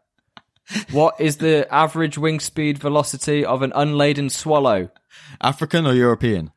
[0.92, 4.90] what is the average wing speed velocity of an unladen swallow?
[5.40, 6.52] African or European.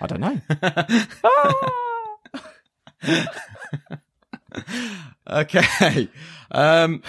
[0.00, 0.40] I don't know.
[5.26, 6.08] Okay.
[6.50, 7.02] Um,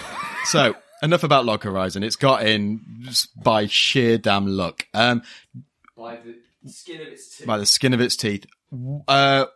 [0.46, 2.02] so enough about Log Horizon.
[2.02, 4.86] It's got in just by sheer damn luck.
[4.94, 5.22] Um,
[5.96, 6.36] By the
[6.70, 7.46] skin of its teeth.
[7.46, 8.46] by the skin of its teeth.
[9.06, 9.46] Uh,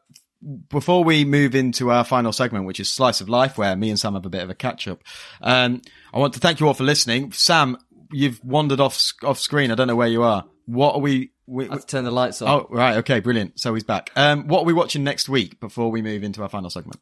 [0.69, 3.99] before we move into our final segment, which is Slice of Life, where me and
[3.99, 5.03] Sam have a bit of a catch up,
[5.41, 5.81] um,
[6.12, 7.33] I want to thank you all for listening.
[7.33, 7.79] Sam,
[8.12, 9.71] you've wandered off off screen.
[9.71, 10.45] I don't know where you are.
[10.66, 11.33] What are we?
[11.49, 12.49] We I have to turn the lights on.
[12.49, 12.99] oh, right.
[12.99, 13.20] Okay.
[13.20, 13.59] Brilliant.
[13.59, 14.11] So he's back.
[14.14, 17.01] Um, what are we watching next week before we move into our final segment?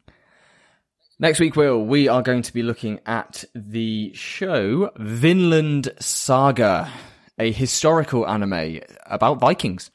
[1.18, 6.92] Next week, Will, we are going to be looking at the show Vinland Saga,
[7.38, 9.90] a historical anime about Vikings.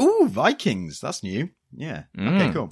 [0.00, 1.00] Ooh, Vikings.
[1.00, 1.50] That's new.
[1.74, 2.04] Yeah.
[2.18, 2.70] Okay, cool.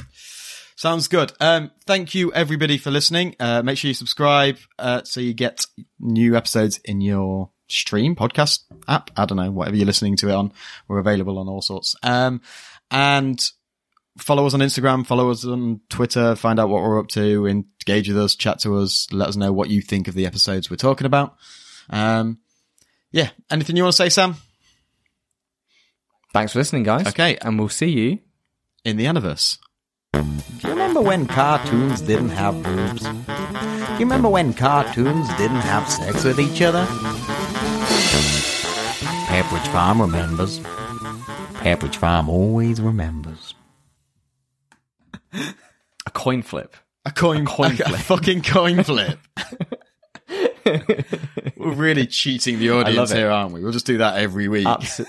[0.76, 1.33] Sounds good.
[1.41, 3.35] Um, thank you everybody for listening.
[3.41, 5.66] Uh, make sure you subscribe, uh, so you get
[5.99, 9.11] new episodes in your stream podcast app.
[9.16, 10.53] I don't know, whatever you're listening to it on.
[10.89, 11.97] We're available on all sorts.
[12.03, 12.41] Um,
[12.91, 13.41] and
[14.19, 18.09] follow us on Instagram, follow us on Twitter, find out what we're up to, engage
[18.09, 20.77] with us, chat to us, let us know what you think of the episodes we're
[20.77, 21.37] talking about.
[21.91, 22.39] Um,
[23.11, 23.31] yeah.
[23.51, 24.37] Anything you want to say, Sam?
[26.33, 27.07] Thanks for listening, guys.
[27.07, 27.39] Okay.
[27.41, 28.19] And we'll see you.
[28.85, 29.59] In the Aniverse.
[30.12, 30.21] Do
[30.62, 33.03] you remember when cartoons didn't have boobs?
[33.03, 36.87] Do you remember when cartoons didn't have sex with each other?
[39.39, 40.59] Pepperidge Farm remembers.
[41.62, 43.55] Pepperidge Farm always remembers.
[45.32, 46.74] A coin flip.
[47.05, 47.89] A coin, coin flip.
[47.89, 49.16] a fucking coin flip.
[51.57, 53.62] We're really cheating the audience here, aren't we?
[53.62, 54.66] We'll just do that every week.
[54.66, 55.03] Abs-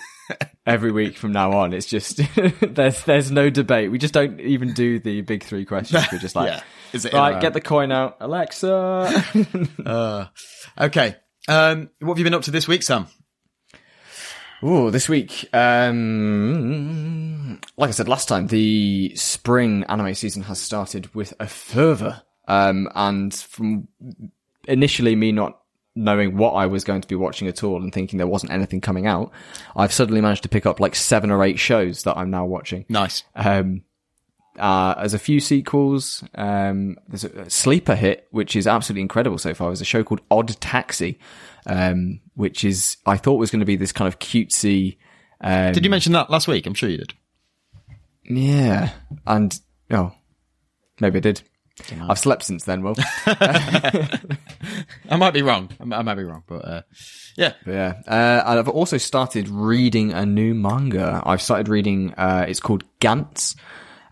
[0.68, 2.22] Every week from now on, it's just
[2.62, 3.90] there's there's no debate.
[3.90, 6.06] We just don't even do the big three questions.
[6.12, 6.62] We're just like, Yeah.
[6.94, 9.24] Is it in right, get the coin out, Alexa.
[9.84, 10.26] Uh,
[10.80, 11.16] okay.
[11.48, 13.08] Um, what have you been up to this week, Sam?
[14.64, 21.14] Ooh, this week, um, like I said last time, the spring anime season has started
[21.16, 22.22] with a fervor.
[22.48, 23.88] Um, and from
[24.68, 25.62] initially me not
[25.96, 28.82] knowing what I was going to be watching at all and thinking there wasn't anything
[28.82, 29.32] coming out,
[29.76, 32.86] I've suddenly managed to pick up like seven or eight shows that I'm now watching.
[32.90, 33.24] Nice.
[33.36, 33.84] Um,
[34.58, 36.24] uh, there's a few sequels.
[36.36, 39.70] Um, there's a sleeper hit, which is absolutely incredible so far.
[39.70, 41.20] There's a show called Odd Taxi,
[41.70, 44.98] um, which is, I thought was going to be this kind of cutesy,
[45.42, 46.66] um, Did you mention that last week?
[46.66, 47.14] I'm sure you did.
[48.26, 48.92] yeah.
[49.26, 49.58] And,
[49.92, 50.14] oh,
[51.00, 51.42] maybe I did.
[52.10, 52.96] I've slept since then, Will.
[53.26, 54.20] I
[55.18, 55.70] might be wrong.
[55.80, 56.82] I might I might be wrong, but uh,
[57.38, 57.54] yeah.
[57.64, 61.24] But yeah, uh, and I've also started reading a new manga.
[61.26, 62.14] I've started reading.
[62.16, 63.56] Uh, it's called Gantz.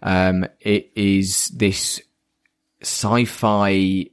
[0.01, 1.99] Um, it is this
[2.81, 4.05] sci-fi,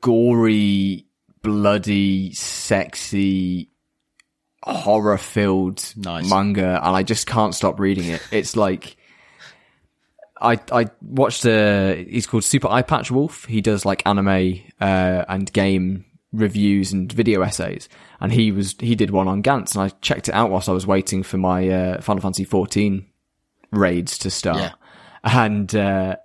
[0.00, 1.06] gory,
[1.42, 3.70] bloody, sexy,
[4.62, 6.28] horror-filled Nice.
[6.28, 8.22] manga, and I just can't stop reading it.
[8.30, 8.96] It's like.
[10.42, 13.44] I I watched uh he's called Super Eye Patch Wolf.
[13.44, 17.90] He does like anime uh and game reviews and video essays.
[18.22, 20.72] And he was he did one on Gantz and I checked it out whilst I
[20.72, 23.04] was waiting for my uh Final Fantasy 14
[23.70, 24.56] raids to start.
[24.60, 24.72] Yeah.
[25.24, 26.16] And uh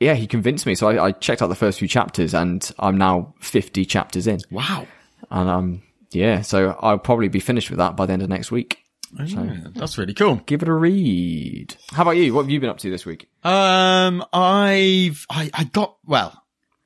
[0.00, 0.74] yeah, he convinced me.
[0.74, 4.40] So I, I checked out the first few chapters and I'm now 50 chapters in.
[4.50, 4.86] Wow.
[5.30, 8.50] And um yeah, so I'll probably be finished with that by the end of next
[8.50, 8.78] week.
[9.12, 10.36] That's really cool.
[10.46, 11.74] Give it a read.
[11.92, 12.32] How about you?
[12.34, 13.28] What have you been up to this week?
[13.44, 16.40] Um, I've, I, I got, well,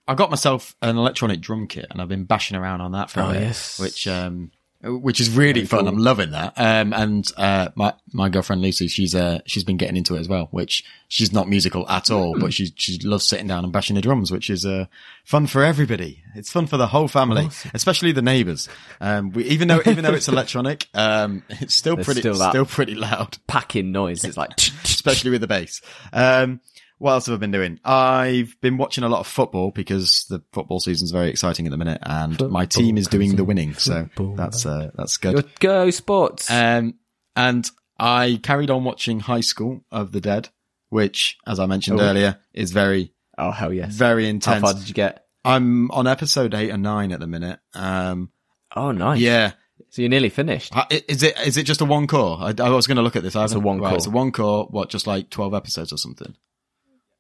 [0.09, 3.21] I got myself an electronic drum kit and I've been bashing around on that for
[3.21, 3.79] a Oh, bit, yes.
[3.79, 4.51] which, um,
[4.85, 5.81] which is really fun.
[5.81, 5.89] cool.
[5.89, 6.53] I'm loving that.
[6.57, 10.29] Um, and, uh, my, my girlfriend Lucy, she's, uh, she's been getting into it as
[10.29, 13.97] well, which she's not musical at all, but she, she loves sitting down and bashing
[13.97, 14.87] the drums, which is, uh,
[15.25, 16.23] fun for everybody.
[16.35, 18.69] It's fun for the whole family, especially the neighbors.
[19.01, 22.67] Um, we, even though, even though it's electronic, um, it's still There's pretty, still still
[22.67, 24.25] pretty loud Packing noise.
[24.25, 24.51] It's like
[24.85, 25.81] especially with the bass.
[26.13, 26.61] Um,
[27.05, 27.79] what else have I been doing?
[27.85, 31.77] I've been watching a lot of football because the football season's very exciting at the
[31.77, 35.47] minute, and my team is doing the winning, so that's uh, that's good.
[35.61, 36.51] go sports.
[36.51, 36.95] Um,
[37.37, 40.49] and I carried on watching High School of the Dead,
[40.89, 42.05] which, as I mentioned Oh.
[42.05, 43.93] earlier, is very oh hell yes.
[43.93, 44.63] very intense.
[44.63, 45.27] How far did you get?
[45.45, 47.61] I'm on episode eight and nine at the minute.
[47.75, 48.31] Um,
[48.75, 49.21] Oh nice.
[49.21, 49.53] yeah.
[49.91, 50.73] So you're nearly finished.
[50.91, 52.39] Is it is it just a one cour?
[52.41, 53.37] I, I was going to look at this.
[53.37, 53.97] I It's a one right, cour.
[53.99, 54.69] It's a one cour.
[54.71, 56.35] What, just like twelve episodes or something?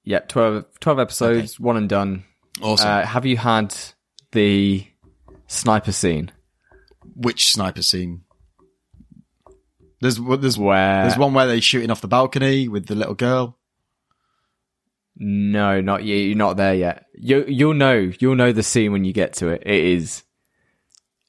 [0.04, 2.24] Yeah, 12, 12 episodes, one and done.
[2.60, 2.88] Awesome.
[2.88, 3.74] Uh, have you had
[4.32, 4.86] the
[5.46, 6.30] sniper scene
[7.16, 8.22] which sniper scene?
[10.00, 11.02] There's there's where?
[11.02, 13.58] there's one where they're shooting off the balcony with the little girl.
[15.16, 16.16] No, not yet.
[16.16, 17.06] You're not there yet.
[17.14, 18.10] You you'll know.
[18.18, 19.62] You'll know the scene when you get to it.
[19.64, 20.22] It is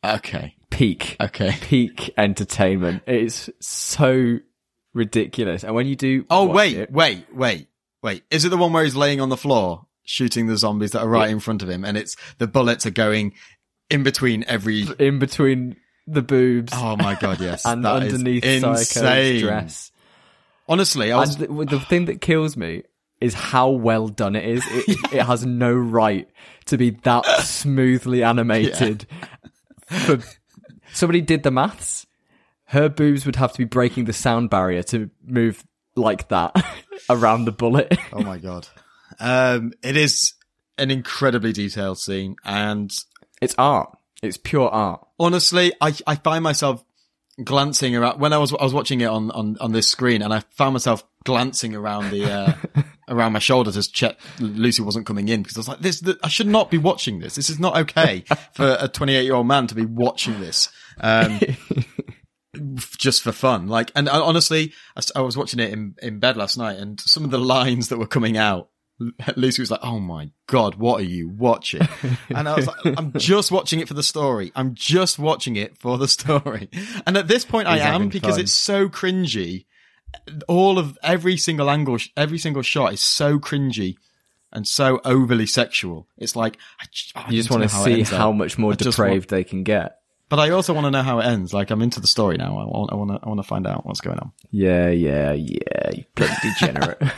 [0.04, 1.16] Okay, peak.
[1.22, 1.56] okay.
[1.62, 3.04] Peak entertainment.
[3.08, 4.40] It is so
[4.94, 5.64] ridiculous.
[5.64, 7.68] And when you do, Oh wait, it- wait, wait,
[8.06, 8.24] wait.
[8.30, 11.10] Is it the one where he's laying on the floor shooting the zombies that are
[11.10, 13.34] right in front of him, and it's the bullets are going
[13.90, 14.88] in between every?
[15.00, 15.76] in between
[16.08, 18.76] the boobs Oh my god, yes, and that is underneath insane.
[18.78, 19.92] Psycho's dress.
[20.70, 22.84] Honestly, I was And the, the thing that kills me
[23.20, 24.64] is how well done it is.
[24.68, 26.30] It, it has no right
[26.66, 29.08] to be that smoothly animated.
[29.88, 30.20] For,
[30.94, 32.06] somebody did the maths.
[32.66, 35.64] Her boobs would have to be breaking the sound barrier to move
[35.96, 36.56] like that
[37.10, 37.98] around the bullet.
[38.14, 38.68] Oh my god.
[39.20, 40.34] Um, it is
[40.78, 42.92] an incredibly detailed scene, and
[43.42, 43.98] It's art.
[44.22, 45.06] It's pure art.
[45.20, 46.84] honestly, I I find myself
[47.44, 50.34] glancing around when I was I was watching it on on on this screen, and
[50.34, 52.54] I found myself glancing around the uh,
[53.10, 56.28] around my shoulder to check Lucy wasn't coming in because I was like, this, I
[56.30, 57.36] should not be watching this.
[57.36, 58.24] This is not okay
[58.54, 60.70] for a 28 year old man to be watching this.
[61.02, 61.40] Um,
[62.98, 63.68] just for fun.
[63.68, 64.74] Like, and uh, honestly,
[65.16, 67.98] I was watching it in, in bed last night and some of the lines that
[67.98, 68.70] were coming out,
[69.36, 71.82] Lucy was like, Oh my God, what are you watching?
[72.30, 74.52] And I was like, I'm just watching it for the story.
[74.56, 76.70] I'm just watching it for the story.
[77.06, 78.40] And at this point I am because fun.
[78.42, 79.66] it's so cringy.
[80.48, 83.98] All of every single angle, every single shot is so cringy
[84.54, 86.08] and so overly sexual.
[86.18, 88.98] It's like, I just, I You just want to see how much more I just
[88.98, 90.00] want- depraved they can get.
[90.30, 91.54] But I also want to know how it ends.
[91.54, 92.58] Like I'm into the story now.
[92.58, 94.32] I want, I want to, I want to find out what's going on.
[94.52, 95.92] Yeah, yeah, yeah.
[95.94, 97.02] You bloody degenerate.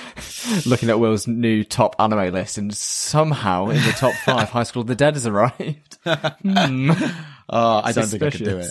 [0.66, 4.82] Looking at Will's new top anime list, and somehow in the top five, High School
[4.82, 5.98] of the Dead has arrived.
[6.42, 6.90] Hmm.
[7.48, 8.62] Oh, I don't think I could do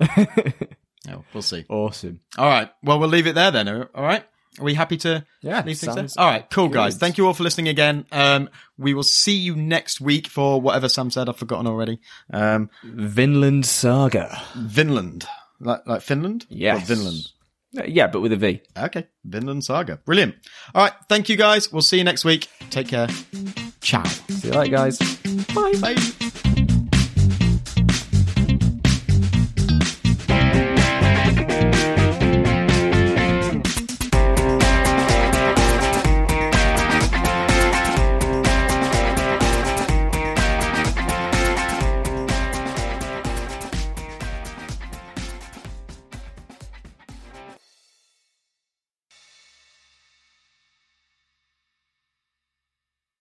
[0.00, 0.78] it.
[1.06, 1.66] No, we'll see.
[1.68, 2.20] Awesome.
[2.38, 2.70] All right.
[2.82, 3.68] Well, we'll leave it there then.
[3.68, 4.24] All right.
[4.58, 6.06] Are we happy to Yeah, leave things there?
[6.24, 6.48] All right.
[6.50, 6.96] Cool, guys.
[6.96, 8.06] Thank you all for listening again.
[8.12, 8.48] Um,
[8.78, 11.28] we will see you next week for whatever Sam said.
[11.28, 12.00] I've forgotten already.
[12.32, 14.40] Um, Vinland Saga.
[14.54, 15.26] Vinland.
[15.60, 16.46] Like, like Finland?
[16.48, 16.82] Yes.
[16.90, 17.28] Or Vinland.
[17.86, 18.62] Yeah, but with a V.
[18.78, 19.06] Okay.
[19.24, 19.98] Vinland Saga.
[20.04, 20.34] Brilliant.
[20.74, 20.92] All right.
[21.08, 21.70] Thank you guys.
[21.70, 22.48] We'll see you next week.
[22.70, 23.08] Take care.
[23.82, 24.04] Ciao.
[24.04, 24.98] See you later, guys.
[25.54, 25.74] Bye.
[25.80, 26.25] Bye.